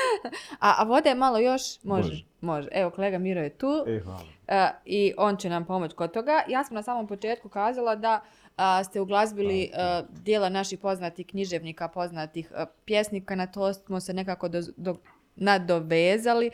[0.60, 1.82] a, a vode malo još?
[1.82, 2.08] Može.
[2.08, 2.24] Može.
[2.40, 2.68] Može.
[2.72, 3.84] Evo, kolega Miro je tu.
[3.86, 4.20] E, hvala.
[4.48, 6.42] Uh, I on će nam pomoći kod toga.
[6.48, 8.20] Ja sam na samom početku kazala da
[8.56, 13.34] uh, ste uglazbili uh, dijela naših poznatih književnika, poznatih uh, pjesnika.
[13.34, 14.96] Na to smo se nekako do, do,
[15.36, 16.50] nadovezali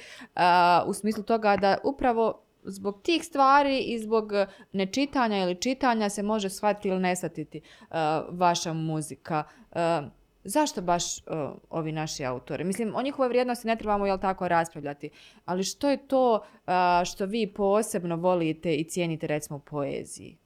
[0.86, 4.32] u smislu toga da upravo zbog tih stvari i zbog
[4.72, 7.96] nečitanja ili čitanja se može shvatiti ili nesatiti uh,
[8.30, 9.44] vaša muzika.
[10.44, 11.04] Zašto baš
[11.70, 12.64] ovi naši autori?
[12.64, 15.10] Mislim, o njihovoj vrijednosti ne trebamo, jel tako, raspravljati.
[15.44, 16.40] Ali što je to
[17.04, 20.38] što vi posebno volite i cijenite, recimo, u poeziji?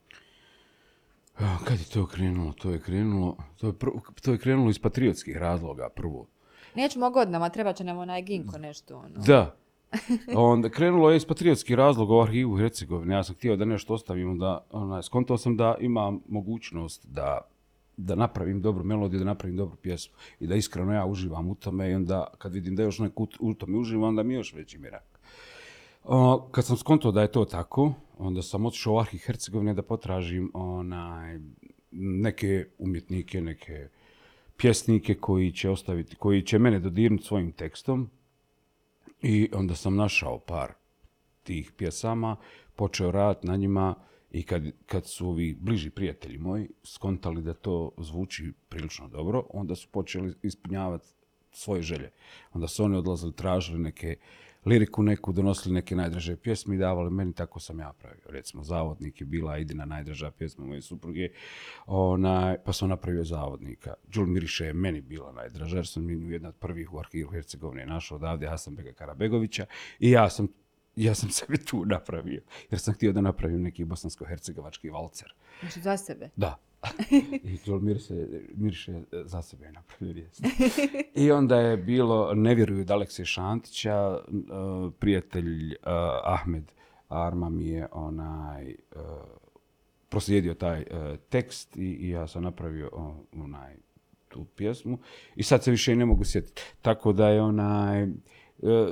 [1.38, 2.52] A, Kad je to krenulo?
[2.52, 6.26] To je krenulo, to je, prvo- to je krenulo iz patriotskih razloga prvo.
[6.74, 8.96] Nećemo godinama, treba će nam onaj ginko nešto.
[8.96, 9.24] Ono.
[9.26, 9.54] Da.
[10.34, 13.14] Onda krenulo je iz patriotskih razloga u arhivu Hercegovine.
[13.14, 17.40] Ja sam htio da nešto ostavim, da onaj, skontao sam da imam mogućnost da,
[17.96, 21.90] da napravim dobru melodiju, da napravim dobru pjesmu i da iskreno ja uživam u tome
[21.90, 25.20] i onda kad vidim da još neko u- tome uživa, onda mi još veći mirak.
[26.04, 29.82] O, kad sam skontao da je to tako, onda sam otišao u arhiv Hercegovine da
[29.82, 31.38] potražim onaj,
[31.92, 33.88] neke umjetnike, neke
[34.56, 38.10] pjesnike koji će ostaviti, koji će mene dodirnuti svojim tekstom.
[39.22, 40.72] I onda sam našao par
[41.42, 42.36] tih pjesama,
[42.76, 43.94] počeo raditi na njima
[44.30, 49.74] i kad, kad su ovi bliži prijatelji moji skontali da to zvuči prilično dobro, onda
[49.74, 51.06] su počeli ispunjavati
[51.52, 52.10] svoje želje.
[52.52, 54.16] Onda su oni odlazili, tražili neke
[54.66, 58.24] liriku neku, donosili neke najdraže pjesme i davali meni, tako sam ja pravio.
[58.28, 61.28] Recimo, Zavodnik je bila Idina najdraža pjesma moje supruge,
[61.86, 63.94] onaj, pa sam napravio Zavodnika.
[64.04, 68.16] Đul Miriše je meni bila najdraža, jer sam jedna od prvih u arhivu Hercegovine našao
[68.16, 69.66] odavde, Hasanbeka Karabegovića
[70.00, 70.48] i ja sam
[70.96, 75.34] ja sam sebi tu napravio, jer sam htio da napravim neki bosansko-hercegovački valcer.
[75.60, 76.30] Znači, za sebe.
[76.36, 76.58] Da.
[77.52, 78.14] I Đol Miriše,
[78.54, 80.44] Miriše za sebe je napravio vijest.
[81.24, 85.76] I onda je bilo Ne vjeruju od Alekse Šantića, uh, prijatelj uh,
[86.24, 86.72] Ahmed
[87.08, 88.74] Arma mi je onaj
[90.08, 90.84] proslijedio taj
[91.28, 92.90] tekst i, ja sam napravio
[93.32, 93.76] onaj
[94.34, 94.98] tu pjesmu
[95.36, 96.62] i sad se više i ne mogu sjetiti.
[96.82, 98.08] Tako da je onaj e,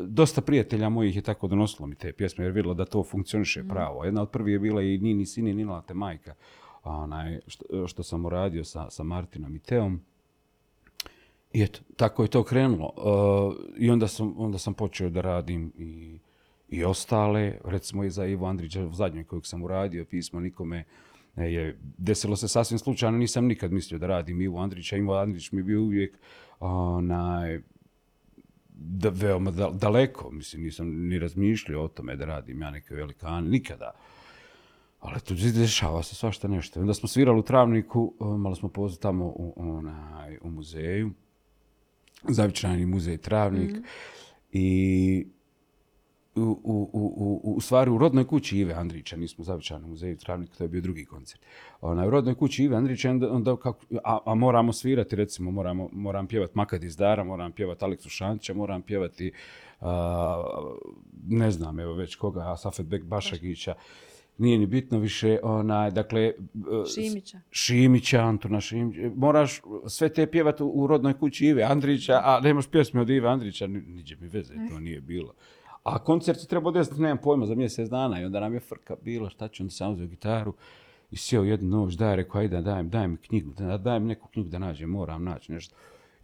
[0.07, 4.05] dosta prijatelja mojih je tako donosilo mi te pjesme jer vidjelo da to funkcioniše pravo.
[4.05, 6.35] Jedna od prvih je bila i Nini sini, Nina te majka,
[6.85, 10.01] onaj, što, što sam uradio sa, sa Martinom i Teom.
[11.53, 12.93] I eto, tako je to krenulo.
[12.97, 16.19] E, I onda sam, onda sam počeo da radim i,
[16.69, 20.85] i ostale, recimo i za Ivo Andrića, zadnjoj kojeg sam uradio, pismo nikome,
[21.37, 24.97] e, je desilo se sasvim slučajno, nisam nikad mislio da radim Ivo Andrića.
[24.97, 26.19] Ivo Andrić mi je bio uvijek
[26.61, 27.61] onaj,
[28.75, 33.49] da, veoma da- daleko, mislim, nisam ni razmišljao o tome da radim ja neke velikane,
[33.49, 33.91] nikada.
[35.03, 36.81] Ali tu dešava se svašta nešto.
[36.81, 41.11] Onda smo svirali u Travniku, o, malo smo pozvali tamo u, onaj, u muzeju,
[42.29, 43.77] Zavičajni muzej Travnik.
[44.53, 45.27] I
[46.35, 50.17] u, u, u, u, u stvari u rodnoj kući Ive Andrića, nismo u Zavičajnom muzeju
[50.17, 51.43] Travnik, to je bio drugi koncert.
[51.81, 55.89] Ona, u rodnoj kući Ive Andrića, onda, onda kako, a, a moramo svirati, recimo, moramo,
[55.93, 59.33] moram pjevati Makad iz Dara, moram pjevati Aleksu Šantića, moram pjevati,
[59.81, 60.45] a,
[61.29, 63.75] ne znam, evo već koga, Safet Bek Bašagića,
[64.39, 66.21] nije ni bitno više, onaj, dakle...
[66.23, 66.33] e,
[66.95, 67.41] Šimića.
[67.51, 69.11] Šimića, Antuna Šimića.
[69.17, 73.67] Moraš sve te pjevati u, rodnoj kući Ive Andrića, a nemaš pjesme od Ive Andrića,
[73.67, 75.35] ni- niđe mi veze, to nije bilo.
[75.83, 78.97] A koncert se trebao desiti, nemam pojma, za mjesec dana i onda nam je frka
[79.03, 80.55] bilo, šta ću, onda sam uzeo gitaru
[81.11, 84.29] i sjeo jednu noć, daj, rekao, ajde, daj, daj mi knjigu, da, daj mi neku
[84.29, 85.75] knjigu da nađem, moram naći nešto.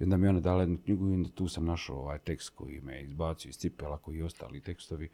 [0.00, 3.02] I onda mi ona dala jednu knjigu i tu sam našao ovaj tekst koji me
[3.02, 5.08] izbacio iz cipela, koji i ostali tekstovi.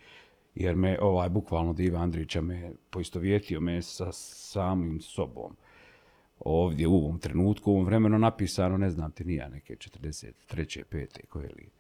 [0.55, 5.57] Jer me, ovaj, bukvalno Diva Andrića me poistovjetio me sa samim sobom
[6.41, 10.83] ovdje u ovom trenutku, u ovom vremenu napisano, ne znam ti nija, neke 43.
[10.91, 11.27] 5.
[11.29, 11.71] koje li.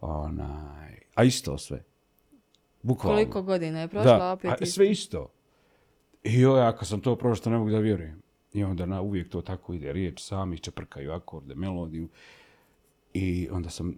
[0.00, 1.82] Onaj, a isto sve.
[2.82, 3.16] Bukvalno.
[3.16, 5.28] Koliko godina je prošla Da, opet a sve isto.
[6.24, 8.22] I joj, ako sam to prošlo, ne mogu da vjerujem.
[8.52, 12.08] I onda na, uvijek to tako ide, riječ sami čeprkaju akorde, melodiju.
[13.14, 13.94] I onda sam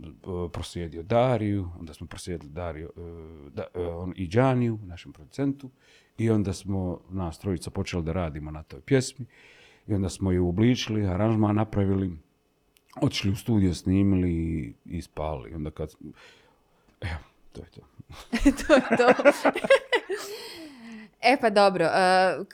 [0.52, 5.70] proslijedio Dariju, onda smo proslijedili Dariju uh, da, uh, on, i Đaniju, našem producentu.
[6.18, 9.26] I onda smo nas trojica počeli da radimo na toj pjesmi.
[9.86, 12.16] I onda smo ju uobličili, aranžman napravili,
[13.02, 15.54] otišli u studio, snimili i, i spali.
[15.54, 15.94] Onda kad...
[17.00, 17.20] Evo,
[17.52, 17.80] to je to.
[18.66, 19.30] to je to.
[21.24, 22.46] E pa dobro, uh,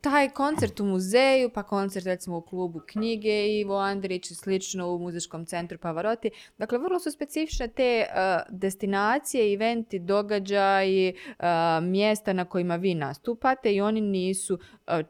[0.00, 4.98] taj koncert u muzeju, pa koncert recimo u klubu knjige Ivo Andrić i slično u
[4.98, 6.30] muzičkom centru Pavaroti.
[6.58, 11.44] Dakle, vrlo su specifične te uh, destinacije, eventi, događaji, uh,
[11.82, 14.58] mjesta na kojima vi nastupate i oni nisu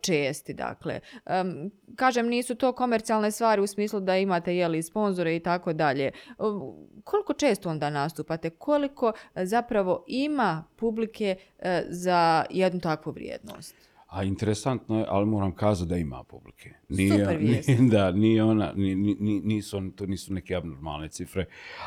[0.00, 0.54] česti.
[0.54, 1.00] Dakle,
[1.40, 6.10] Um, kažem, nisu to komercijalne stvari u smislu da imate jeli, sponzore i tako dalje.
[7.04, 8.50] Koliko često onda nastupate?
[8.50, 11.36] Koliko zapravo ima publike
[11.88, 13.74] za jednu takvu vrijednost?
[14.08, 16.70] A interesantno je, ali moram kazati da ima publike.
[16.88, 17.68] Super vijest.
[17.68, 21.44] nije, da, nije ona, ni, ni- ni- nisu, to nisu neke abnormalne cifre,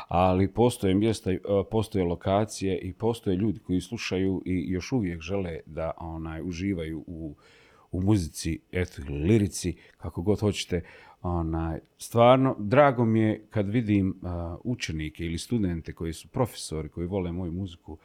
[0.08, 1.38] ali postoje mjesta, e,
[1.70, 7.34] postoje lokacije i postoje ljudi koji slušaju i još uvijek žele da onaj, uživaju u,
[7.92, 10.82] u muzici, eto, lirici, kako god hoćete.
[11.22, 17.06] Onaj, stvarno, drago mi je kad vidim a, učenike ili studente koji su profesori, koji
[17.06, 17.98] vole moju muziku,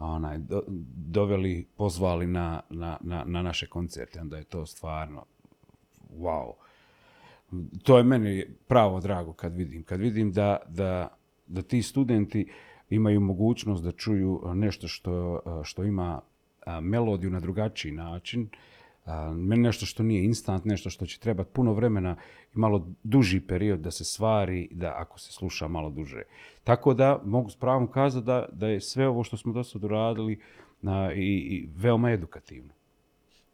[0.00, 0.64] onaj, do-
[0.96, 5.24] doveli, pozvali na, na, na, na naše koncerte, onda je to stvarno
[6.18, 6.52] wow.
[7.82, 9.82] To je meni pravo drago kad vidim.
[9.82, 11.08] Kad vidim da, da,
[11.46, 12.52] da ti studenti
[12.90, 16.20] imaju mogućnost da čuju nešto što, što ima
[16.80, 18.48] melodiju na drugačiji način,
[19.34, 22.16] meni nešto što nije instant, nešto što će trebati puno vremena
[22.54, 26.22] i malo duži period da se stvari, da ako se sluša malo duže.
[26.64, 29.84] Tako da mogu s pravom kazati da, da je sve ovo što smo do sad
[29.84, 30.40] uradili
[31.14, 32.79] i, i veoma edukativno.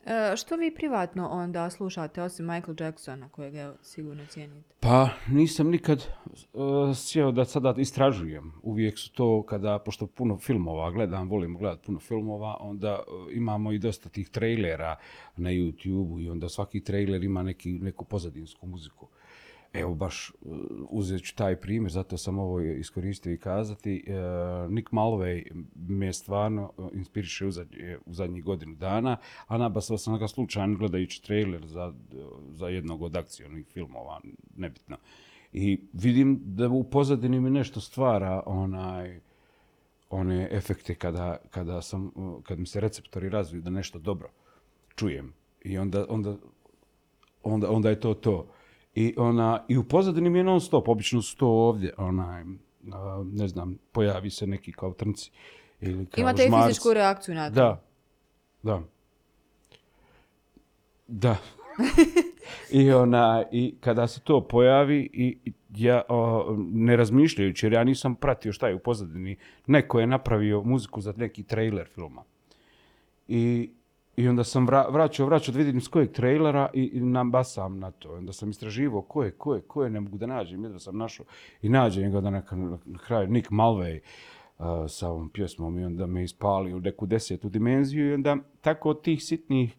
[0.06, 4.74] E, što vi privatno onda slušate, osim Michael Jacksona, kojeg evo, sigurno cijenite?
[4.80, 6.06] Pa nisam nikad
[6.52, 8.52] uh, sjeo da sada istražujem.
[8.62, 13.72] Uvijek su to kada, pošto puno filmova gledam, volim gledati puno filmova, onda uh, imamo
[13.72, 14.96] i dosta tih trailera
[15.36, 19.08] na YouTube-u i onda svaki trailer ima neki, neku pozadinsku muziku.
[19.76, 20.58] Evo baš uh,
[20.90, 24.04] uzet ću taj primjer, zato sam ovo iskoristio i kazati.
[24.06, 29.98] Uh, Nick Malvey me stvarno uh, inspiriše u, zadnje, u zadnjih godinu dana, a nabasao
[29.98, 31.94] sam ga slučajno gledajući trailer za,
[32.50, 34.20] za jednog od akcionih filmova,
[34.56, 34.96] nebitno.
[35.52, 39.20] I vidim da u pozadini mi nešto stvara onaj
[40.10, 42.12] one efekte kada, kada, sam,
[42.42, 44.28] kad mi se receptori razviju da nešto dobro
[44.96, 45.32] čujem.
[45.64, 46.36] I onda, onda,
[47.42, 48.48] onda, onda je to to.
[48.96, 52.44] I, ona, I u pozadini mi je non stop, obično su to ovdje, onaj,
[53.32, 55.30] ne znam, pojavi se neki kao trnci
[55.80, 57.54] ili kao Imate i fizičku reakciju na to?
[57.54, 57.82] Da,
[58.62, 58.82] da.
[61.06, 61.36] Da.
[62.80, 67.84] I, ona, I kada se to pojavi, i, i ja o, ne razmišljajući, jer ja
[67.84, 72.22] nisam pratio šta je u pozadini, neko je napravio muziku za neki trailer filma.
[73.28, 73.70] I,
[74.16, 77.90] i onda sam vra, vraćao, vraćao da vidim s kojeg trailera i, i nabasam na
[77.90, 78.14] to.
[78.14, 80.98] Onda sam istraživao ko je, ko je, ko je, ne mogu da nađem, jedva sam
[80.98, 81.26] našao.
[81.62, 82.42] I nađem ga da na,
[82.84, 84.00] na kraju Nick Malvey
[84.58, 88.90] uh, sa ovom pjesmom i onda me ispali u neku desetu dimenziju i onda tako
[88.90, 89.76] od tih sitnih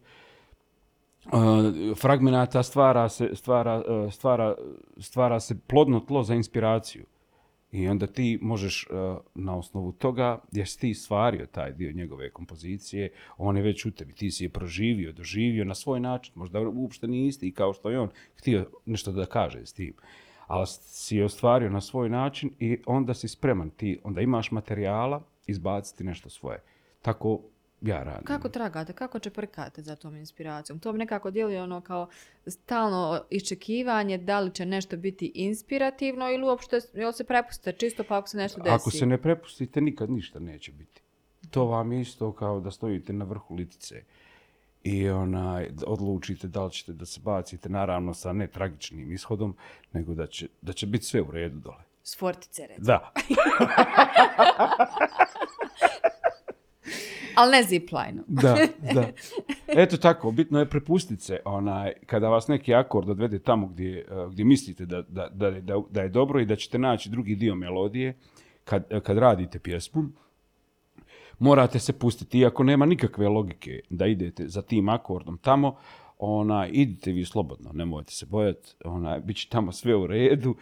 [1.26, 1.32] uh,
[2.00, 4.54] fragmenata stvara se, stvara, uh, stvara,
[4.98, 7.04] stvara se plodno tlo za inspiraciju.
[7.72, 12.30] I onda ti možeš uh, na osnovu toga, jer si ti stvario taj dio njegove
[12.30, 16.60] kompozicije, on je već u tebi, ti si je proživio, doživio na svoj način, možda
[16.60, 19.94] uopšte nije isti kao što je on htio nešto da kaže s tim.
[20.46, 25.22] Ali si je ostvario na svoj način i onda si spreman, ti onda imaš materijala
[25.46, 26.62] izbaciti nešto svoje.
[27.02, 27.40] Tako
[27.80, 28.24] ja radim.
[28.24, 30.78] Kako tragate, kako čeprkate za tom inspiracijom?
[30.78, 32.08] To mi nekako djeluje ono kao
[32.46, 38.18] stalno iščekivanje da li će nešto biti inspirativno ili uopšte jel se prepustite čisto pa
[38.18, 38.74] ako se nešto desi.
[38.74, 41.02] Ako se ne prepustite, nikad ništa neće biti.
[41.50, 44.02] To vam je isto kao da stojite na vrhu litice
[44.82, 49.56] i onaj, odlučite da li ćete da se bacite, naravno sa ne tragičnim ishodom,
[49.92, 51.84] nego da će, da će biti sve u redu dole.
[52.02, 52.86] S fortice, recimo.
[52.86, 53.12] Da.
[57.38, 58.22] Ali ne zipline.
[58.42, 58.56] da,
[58.94, 59.08] da.
[59.82, 61.40] Eto tako, bitno je prepustiti se.
[61.44, 65.82] Onaj, kada vas neki akord odvede tamo gdje, eh, gdje mislite da, da, da, da,
[65.90, 68.16] da je dobro i da ćete naći drugi dio melodije,
[68.64, 70.04] kad, kad radite pjesmu,
[71.38, 72.38] morate se pustiti.
[72.38, 75.76] Iako nema nikakve logike da idete za tim akordom tamo,
[76.18, 80.54] ona, idite vi slobodno, nemojte se bojati, ona, bit će tamo sve u redu.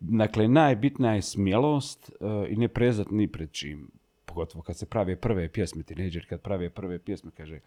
[0.00, 3.88] Dakle, najbitna je smjelost uh, i ne prezat ni pred čim.
[4.36, 7.60] Pogotovo kad se prave prve pjesme, tineđer kad prave prve pjesme, kaže,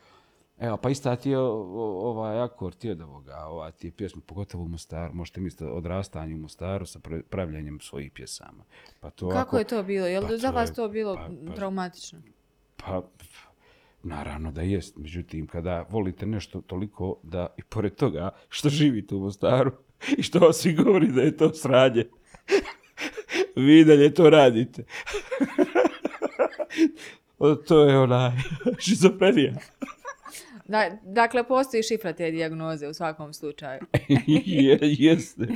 [0.60, 4.22] evo, pa ista ti je ovaj akord ti je od ovoga, ova ti je pjesma,
[4.22, 8.64] pogotovo u Mostaru, možete misliti odrastanje u Mostaru sa pra- pravljenjem svojih pjesama.
[9.00, 10.08] Pa to Kako ako- je to bilo?
[10.08, 12.20] Jel Pa za vas je- to bilo pa- pa- traumatično?
[12.78, 13.02] Pa,
[14.04, 14.98] naravno da jest.
[14.98, 19.72] Međutim, kada volite nešto toliko da i pored toga što živite u Mostaru
[20.18, 22.06] i što vas svi govori da je to sranje,
[23.58, 24.84] vi dalje to radite.
[27.68, 28.32] To je onaj
[28.86, 29.54] šizofrenija.
[30.70, 33.80] Da, dakle, postoji šifra te dijagnoze u svakom slučaju.
[34.46, 35.48] Je, jeste.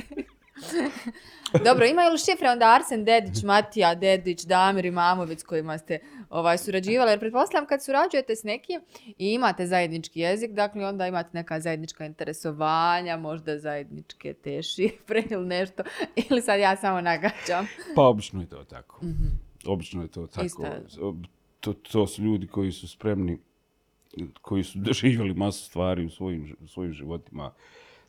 [1.64, 5.98] Dobro, imaju li šifre onda Arsen Dedić, Matija Dedić, Damir Imamović s kojima ste
[6.30, 7.10] ovaj, surađivali?
[7.10, 12.06] Jer pretpostavljam kad surađujete s nekim i imate zajednički jezik, dakle onda imate neka zajednička
[12.06, 15.82] interesovanja, možda zajedničke te šifre ili nešto.
[16.30, 17.66] Ili sad ja samo nagađam.
[17.96, 19.00] Pa obično je to tako.
[19.66, 20.46] Obično je to tako.
[20.46, 21.14] Isto.
[21.64, 23.38] To, to su ljudi koji su spremni,
[24.42, 27.52] koji su doživjeli masu stvari u svojim, u svojim životima,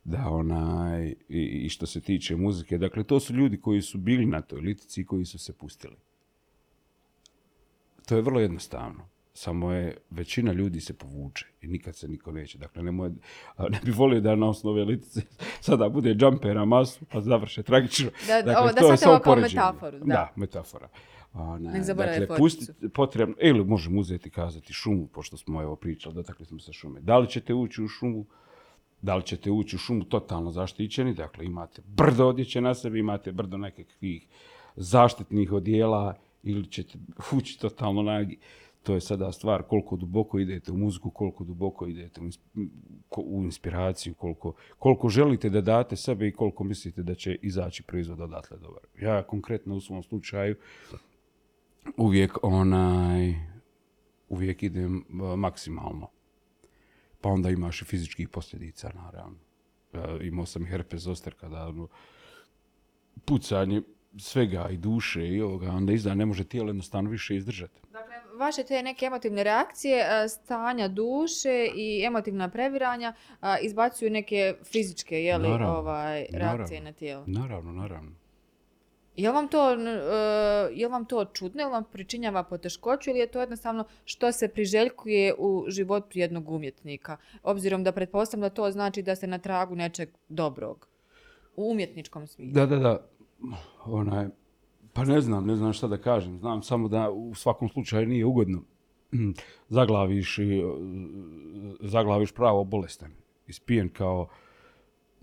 [0.04, 4.26] da onaj, i, i što se tiče muzike, dakle, to su ljudi koji su bili
[4.26, 5.96] na toj litici i koji su se pustili.
[8.06, 9.08] To je vrlo jednostavno.
[9.34, 12.58] samo je većina ljudi se povuče i nikad se niko neće.
[12.58, 13.10] Dakle, nemoj,
[13.58, 15.22] ne bi volio da na osnovu litice
[15.66, 18.10] sada bude džampera masu pa završe tragično.
[18.26, 20.04] Da, Dakle, ovo, da to je samo kao metaforu, da.
[20.04, 20.88] Da, metafora.
[21.36, 26.14] A, ne, Nek dakle, pustiti potrebno, ili možemo uzeti kazati šumu, pošto smo evo pričali,
[26.14, 27.00] dotakli smo se šume.
[27.00, 28.26] Da li ćete ući u šumu,
[29.02, 33.32] da li ćete ući u šumu totalno zaštićeni, dakle imate brdo odjeće na sebi, imate
[33.32, 34.26] brdo nekakvih
[34.76, 36.98] zaštitnih odijela ili ćete
[37.32, 38.38] ući totalno nagi.
[38.82, 42.20] To je sada stvar koliko duboko idete u muziku, koliko duboko idete
[43.16, 48.20] u inspiraciju, koliko, koliko želite da date sebe i koliko mislite da će izaći proizvod
[48.20, 48.82] odatle dobar.
[49.00, 50.56] Ja konkretno u svom slučaju
[51.96, 53.34] uvijek onaj,
[54.28, 56.08] uvijek idem e, maksimalno.
[57.20, 59.36] Pa onda imaš i fizičkih posljedica, naravno.
[59.92, 61.88] E, imao sam i herpes zoster kada ono,
[63.24, 63.82] pucanje
[64.18, 67.80] svega i duše i ovoga, onda izda ne može tijelo jednostavno više izdržati.
[67.92, 73.14] Dakle, vaše te neke emotivne reakcije, e, stanja duše i emotivna previranja
[73.62, 76.90] izbacuju neke fizičke jeli, Naravno, ovaj, reakcije naravno.
[76.90, 77.24] na tijelo.
[77.26, 78.10] Naravno, naravno.
[79.16, 79.76] Je vam to, e,
[80.72, 85.34] je vam to čudno, je vam pričinjava poteškoću ili je to jednostavno što se priželjkuje
[85.38, 87.16] u životu jednog umjetnika?
[87.42, 90.88] Obzirom da pretpostavljam da to znači da ste na tragu nečeg dobrog.
[91.56, 92.52] U umjetničkom smislu.
[92.52, 93.06] Da, da, da.
[93.84, 94.28] Onaj,
[94.92, 96.38] pa ne znam, ne znam šta da kažem.
[96.38, 98.62] Znam samo da u svakom slučaju nije ugodno.
[99.68, 100.42] Zaglaviš, e,
[101.80, 103.12] zaglaviš pravo bolestan.
[103.46, 104.28] Ispijen kao,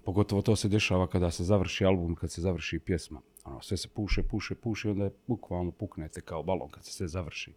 [0.04, 3.22] pogotovo to se dešava kada se završi album, kad se završi pjesma.
[3.44, 6.92] Ono, sve se puše, puše, puše i onda je bukvalno puknete kao balon kad se
[6.92, 7.54] sve završi.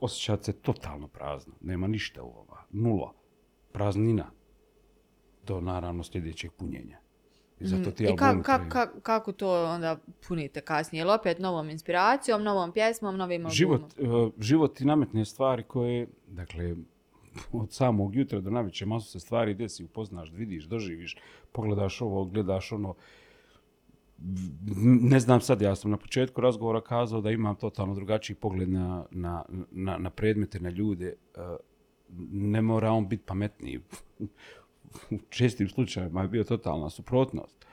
[0.00, 1.54] Osjećate se totalno prazno.
[1.60, 2.46] Nema ništa u.
[2.70, 3.12] Nula.
[3.72, 4.30] Praznina.
[5.46, 6.98] Do naravno sljedećeg punjenja.
[7.60, 9.98] I zato ti I ka- ka- ka- kako to onda
[10.28, 11.02] punite kasnije?
[11.02, 13.50] Ili opet novom inspiracijom, novom pjesmom, novim albumom?
[13.54, 16.76] život, e, život ti nametne stvari koje, dakle,
[17.52, 21.16] od samog jutra do navečer masu se stvari desi, upoznaš, vidiš, doživiš,
[21.52, 22.94] pogledaš ovo, gledaš ono.
[24.84, 29.04] Ne znam sad, ja sam na početku razgovora kazao da imam totalno drugačiji pogled na,
[29.10, 31.06] na, na, na predmete, na ljude.
[31.34, 31.56] E,
[32.30, 33.80] Ne mora on biti pametniji.
[35.10, 37.66] U čestim slučajevima je bio totalna suprotnost.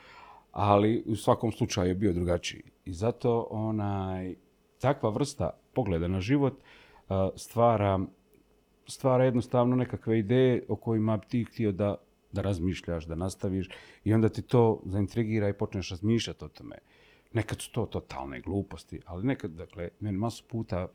[0.52, 2.64] Ali u svakom slučaju je bio drugačiji.
[2.86, 4.36] I zato onaj,
[4.80, 6.54] takva vrsta pogleda na život
[7.10, 8.00] a, stvara,
[8.88, 11.96] stvara jednostavno nekakve ideje o kojima bi ti htio da,
[12.32, 13.70] da razmišljaš, da nastaviš
[14.04, 16.78] i onda ti to zaintrigira i počneš razmišljati o tome.
[17.34, 20.88] Nekad su to totalne gluposti, ali nekad, dakle, meni masu puta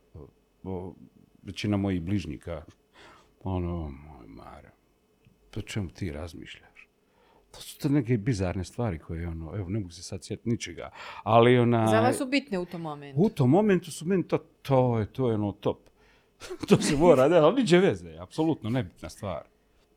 [0.64, 0.94] o,
[1.42, 2.64] većina mojih bližnika,
[3.44, 4.70] ono, moj Mara,
[5.56, 6.88] o čemu ti razmišljaš?
[7.50, 10.90] To su to neke bizarne stvari koje, ono, evo, ne mogu se sad sjetiti ničega,
[11.22, 11.86] ali ona...
[11.86, 13.20] Za vas su bitne u tom momentu.
[13.22, 15.78] U tom momentu su meni to, to je, to je ono top.
[16.68, 19.42] to se mora, ne, ali niđe veze, apsolutno nebitna stvar.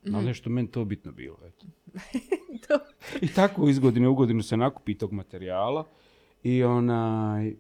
[0.06, 1.66] Ali nešto meni to bitno bilo, eto.
[2.68, 2.80] To-
[3.22, 5.86] I tako iz godine u godinu se nakupi tog materijala
[6.44, 7.58] i onaj, i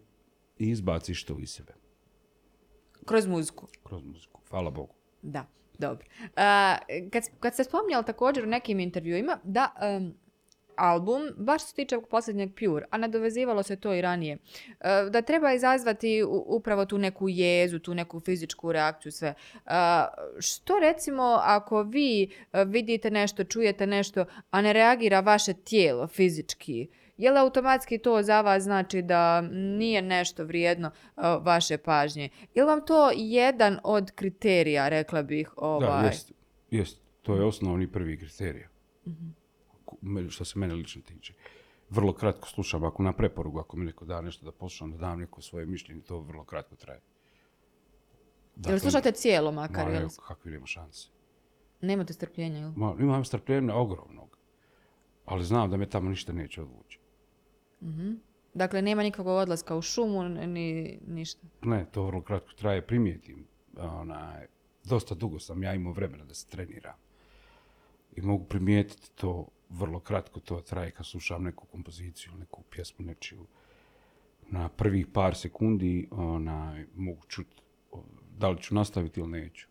[0.59, 1.73] izbaciš to iz sebe,
[3.05, 3.67] Kroz muziku.
[3.83, 4.93] kroz muziku, hvala Bogu.
[5.21, 5.45] Da,
[5.77, 6.05] dobro.
[6.35, 6.77] A,
[7.11, 10.13] kad, kad ste spominjali također u nekim intervjuima da em,
[10.79, 14.37] album, baš se tiče posljednjeg Pure, a nadovezivalo se to i ranije,
[14.79, 19.33] e, da treba izazvati upravo tu neku jezu, tu neku fizičku reakciju, sve.
[19.65, 20.07] A,
[20.39, 26.87] što recimo ako vi e, vidite nešto, čujete nešto, a ne reagira vaše tijelo fizički,
[27.17, 32.29] je li automatski to za vas znači da nije nešto vrijedno e, vaše pažnje?
[32.55, 36.05] Je li vam to jedan od kriterija, rekla bih, Da, ovaj?
[36.05, 36.31] jest,
[36.71, 37.01] jest.
[37.21, 38.63] To je osnovni prvi kriterij.
[39.05, 39.38] Me-
[40.29, 41.33] Što se mene lično tiče.
[41.89, 45.19] Vrlo kratko slušam, ako na preporugu, ako mi neko da nešto da poslušam, da dam
[45.19, 47.01] neko svoje mišljenje, to vrlo kratko traje.
[48.67, 49.85] Jel slušate cijelo makar?
[49.85, 50.01] Ma, jel?
[50.01, 51.09] evo, kakve nema šanse.
[51.81, 52.71] Nemate strpljenja, jel?
[52.75, 54.37] Ma, imam strpljenja ogromnog,
[55.25, 56.99] ali znam da me tamo ništa neće odvući.
[58.53, 61.47] Dakle, nema nikakvog odlaska u šumu, ni ništa.
[61.61, 63.47] Ne, to vrlo kratko traje, primijetim.
[63.77, 64.47] Onaj,
[64.83, 66.95] dosta dugo sam ja imao vremena da se treniram.
[68.15, 73.45] I mogu primijetiti to vrlo kratko, to traje kad slušam neku kompoziciju, neku pjesmu, nečiju.
[74.51, 77.61] Na prvih par sekundi onaj, mogu čuti
[78.37, 79.67] da li ću nastaviti ili neću.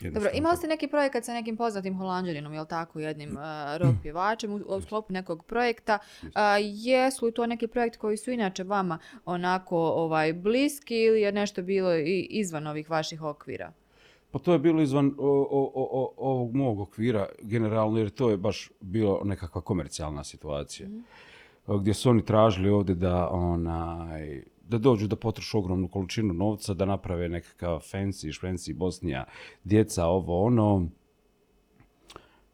[0.00, 3.42] Dobro, imali ste neki projekat sa nekim poznatim holanđaninom, jel tako, jednim uh,
[3.76, 5.98] rock pjevačem u, u sklopu nekog projekta.
[6.34, 11.32] A, jesu li to neki projekt koji su inače vama onako ovaj, bliski ili je
[11.32, 13.72] nešto bilo i izvan ovih vaših okvira?
[14.30, 18.36] Pa to je bilo izvan o, o, o, ovog mog okvira generalno, jer to je
[18.36, 20.88] baš bilo nekakva komercijalna situacija.
[21.66, 26.84] Gdje su oni tražili ovdje da, onaj, da dođu da potrošu ogromnu količinu novca, da
[26.84, 29.24] naprave nekakav fancy, švenci, Bosnija,
[29.64, 30.88] djeca, ovo, ono.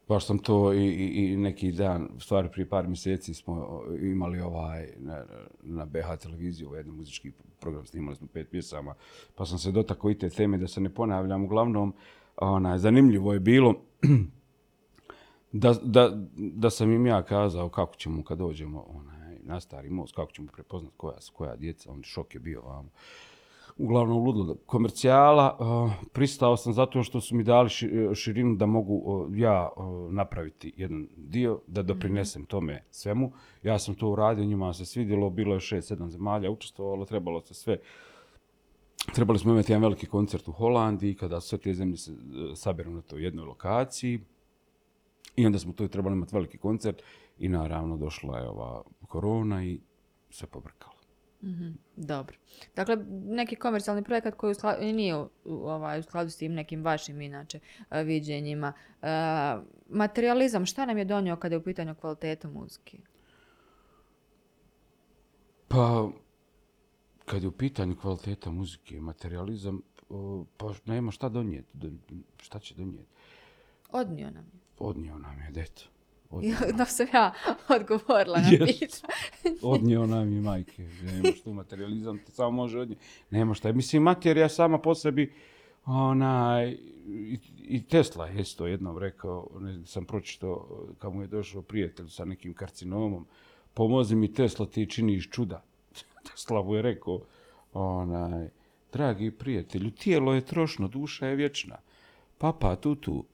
[0.09, 5.25] Baš sam to i, i, neki dan, stvari prije par mjeseci smo imali ovaj, na,
[5.63, 8.95] na BH televiziju, ovaj jedan muzički program, snimali smo pet pjesama,
[9.35, 11.45] pa sam se dotakao i te teme da se ne ponavljam.
[11.45, 11.95] Uglavnom,
[12.37, 13.75] onaj, zanimljivo je bilo
[15.53, 20.15] da, da, da sam im ja kazao kako ćemo kad dođemo onaj, na stari most,
[20.15, 22.89] kako ćemo prepoznati koja koja djeca, on šok je bio vamo.
[23.77, 28.95] Uglavnom ludilo komercijala, uh, pristao sam zato što su mi dali ši- širinu da mogu
[28.95, 29.71] uh, ja
[30.11, 33.33] napraviti jedan dio, da doprinesem tome svemu.
[33.63, 37.55] Ja sam to uradio, njima se svidjelo, bilo je šest, sedam zemalja, učestvovalo, trebalo se
[37.55, 37.79] sve
[39.13, 42.13] Trebali smo imati jedan veliki koncert u Holandiji, kada sve te zemlje se
[42.55, 44.21] saberu na toj jednoj lokaciji.
[45.37, 47.03] I onda smo tu trebali imati veliki koncert
[47.39, 49.81] i naravno došla je ova korona i
[50.31, 50.94] sve pobrkalo.
[51.97, 52.37] Dobro.
[52.77, 54.55] Dakle, neki komercijalni projekat koji
[54.93, 58.73] nije u, ovaj, u skladu s tim nekim vašim inače e, viđenjima.
[59.03, 59.07] E,
[59.89, 62.99] materializam, šta nam je donio kada je u pitanju kvaliteta muzike?
[65.69, 66.11] Pa,
[67.25, 69.83] kad je u pitanju kvaliteta muzike materializam,
[70.57, 71.69] pa nema šta donijeti.
[71.73, 71.91] Do-
[72.43, 73.09] Šta će donijeti?
[73.91, 74.61] Odnio nam je.
[74.79, 75.83] Odnio nam je, deto.
[76.79, 77.33] Da sam ja
[77.69, 79.05] odgovorila na Yes.
[79.63, 80.83] odnio nam je majke.
[81.03, 83.05] Nema što materializam ti samo može odnijeti.
[83.31, 83.73] Nema šta.
[83.73, 85.33] Mislim, materija sama po sebi,
[85.87, 86.71] onaj,
[87.07, 92.09] i, i Tesla je isto jednom rekao, ne, sam pročitao, kad mu je došao prijatelj
[92.09, 93.27] sa nekim karcinomom,
[93.75, 95.65] pomozi mi Tesla, ti činiš čuda.
[96.31, 97.21] Tesla mu je rekao,
[97.73, 98.49] onaj,
[98.93, 101.77] dragi prijatelju, tijelo je trošno, duša je vječna.
[102.39, 103.25] Papa, tu, tu.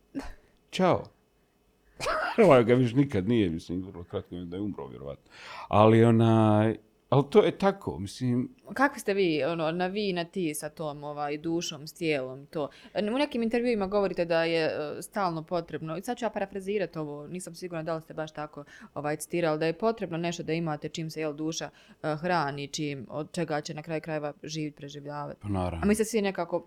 [2.45, 5.31] Ovaj ga više nikad nije, mislim, vrlo kratko da je umro, vjerovatno.
[5.69, 6.77] Ali onaj,
[7.11, 11.05] ali to je tako, mislim, Kakvi ste vi, ono, na vi, na ti sa tom
[11.05, 12.69] ovaj, dušom, s tijelom, to?
[13.15, 17.27] U nekim intervjuima govorite da je e, stalno potrebno, i sad ću ja parafrazirati ovo,
[17.27, 18.65] nisam sigurna da li ste baš tako
[18.95, 21.71] ovaj, citirali, da je potrebno nešto da imate čim se jel duša
[22.03, 25.41] e, hrani, čim, od čega će na kraju krajeva živjeti, preživljavati.
[25.43, 25.81] pa naravno.
[25.83, 26.67] A mi se svi nekako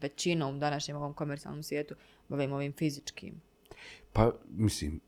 [0.00, 1.94] većinom u današnjem ovom komercijalnom svijetu
[2.28, 3.34] bavimo ovim fizičkim.
[4.12, 5.00] Pa, mislim,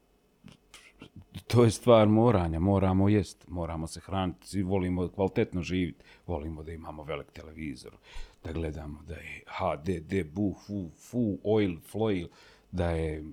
[1.47, 7.03] to je stvar moranja, moramo jest, moramo se hraniti, volimo kvalitetno živjeti, volimo da imamo
[7.03, 7.93] velik televizor,
[8.45, 12.29] da gledamo da je HD, D, bu, fu, fu, oil, floil,
[12.71, 13.25] da je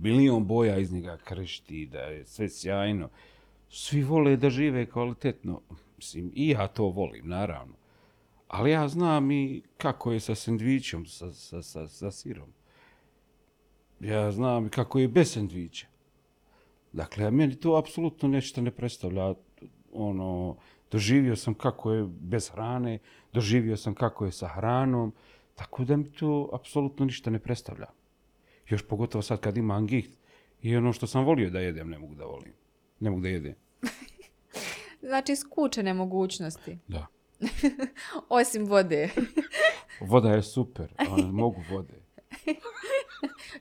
[0.00, 3.08] milion boja iz njega kršti, da je sve sjajno.
[3.68, 5.60] Svi vole da žive kvalitetno,
[5.96, 7.74] mislim, i ja to volim, naravno.
[8.48, 12.52] Ali ja znam i kako je sa sendvičom, sa, sa, sa, sa sirom.
[14.00, 15.91] Ja znam i kako je bez sendviča.
[16.92, 19.34] Dakle, meni to apsolutno nešto ne predstavlja.
[19.92, 20.56] Ono,
[20.90, 22.98] doživio sam kako je bez hrane,
[23.32, 25.12] doživio sam kako je sa hranom,
[25.54, 27.86] tako da mi to apsolutno ništa ne predstavlja.
[28.68, 30.10] Još pogotovo sad kad ima angiht
[30.62, 32.52] i ono što sam volio da jedem, ne mogu da volim.
[33.00, 33.54] Ne mogu da jedem.
[35.02, 37.06] Znači, skučene mogućnosti, Da.
[38.28, 39.08] osim vode.
[40.10, 42.02] Voda je super, ali mogu vode.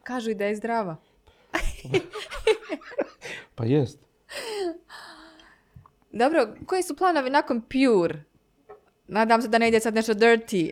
[0.03, 0.97] Kažu i da je zdrava.
[3.61, 3.99] Pa jest.
[6.21, 8.23] Dobro, koji su planovi nakon Pure?
[9.07, 10.71] Nadam se da ne ide sad nešto dirty.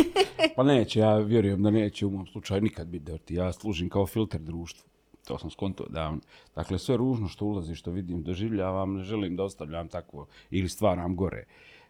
[0.56, 3.32] Pa neće, ja vjerujem da neće u mom slučaju nikad biti dirty.
[3.34, 4.88] Ja služim kao filter društvu.
[5.24, 6.20] To sam skonto davno.
[6.54, 11.16] Dakle, sve ružno što ulazi, što vidim, doživljavam, ne želim da ostavljam takvo ili stvaram
[11.16, 11.44] gore.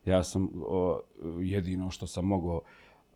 [0.04, 1.00] Ja sam o,
[1.40, 2.60] jedino što sam mogao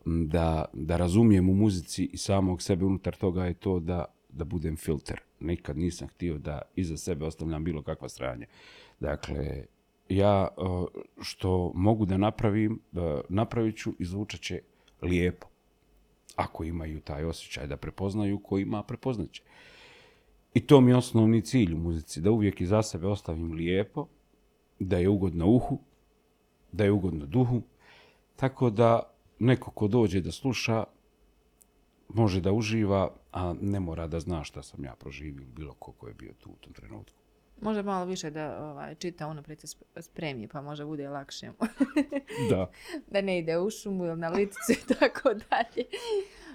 [0.04, 4.76] da, da razumijem u muzici i samog sebe unutar toga je to da, da budem
[4.76, 5.29] filter.
[5.40, 8.46] Nikad nisam htio da iza sebe ostavljam bilo kakva stranja.
[9.00, 9.64] Dakle,
[10.08, 10.88] ja o,
[11.20, 14.60] što mogu da napravim, e, napravit ću i zvučat će
[15.02, 15.46] lijepo.
[16.36, 19.42] Ako imaju taj osjećaj da prepoznaju, ko ima, prepoznaće.
[20.54, 24.06] I to mi je osnovni cilj u muzici, da uvijek iza sebe ostavim lijepo,
[24.78, 25.78] da je ugodno uhu,
[26.72, 27.62] da je ugodno duhu,
[28.36, 30.84] tako da neko ko dođe da sluša,
[32.14, 36.08] može da uživa, a ne mora da zna šta sam ja proživio bilo ko ko
[36.08, 37.20] je bio tu u tom trenutku.
[37.60, 41.50] Može malo više da ovaj, čita se sp- spremi, pa može bude lakše.
[42.50, 42.70] Da.
[43.06, 45.86] da ne ide u šumu ili na liticu i tako dalje.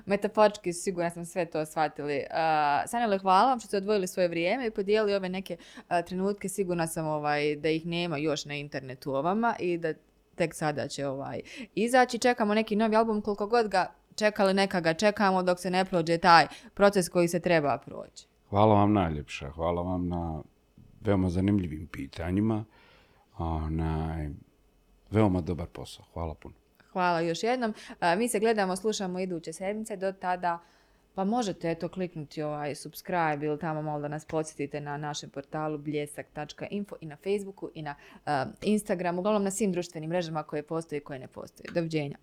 [0.05, 2.17] Metafočki sigurno sam sve to shvatili.
[2.17, 6.49] Uh, Sanjele, hvala vam što ste odvojili svoje vrijeme i podijelili ove neke a, trenutke.
[6.49, 9.93] Sigurna sam ovaj, da ih nema još na internetu o vama i da
[10.35, 11.41] tek sada će ovaj
[11.75, 12.19] izaći.
[12.19, 16.17] Čekamo neki novi album, koliko god ga čekali, neka ga čekamo dok se ne prođe
[16.17, 18.27] taj proces koji se treba proći.
[18.49, 20.41] Hvala vam najljepša, hvala vam na
[21.01, 22.65] veoma zanimljivim pitanjima.
[23.37, 24.29] Onaj,
[25.11, 26.05] veoma dobar posao.
[26.13, 26.55] Hvala puno.
[26.91, 27.73] Hvala još jednom.
[27.99, 29.95] A, mi se gledamo, slušamo iduće sedmice.
[29.95, 30.59] Do tada
[31.15, 35.77] pa možete eto kliknuti ovaj subscribe ili tamo malo da nas podsjetite na našem portalu
[35.77, 40.97] bljesak.info i na Facebooku i na uh, Instagramu, uglavnom na svim društvenim mrežama koje postoje
[40.97, 41.67] i koje ne postoje.
[41.73, 42.17] Doviđenja.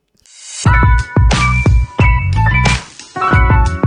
[3.23, 3.82] Bye.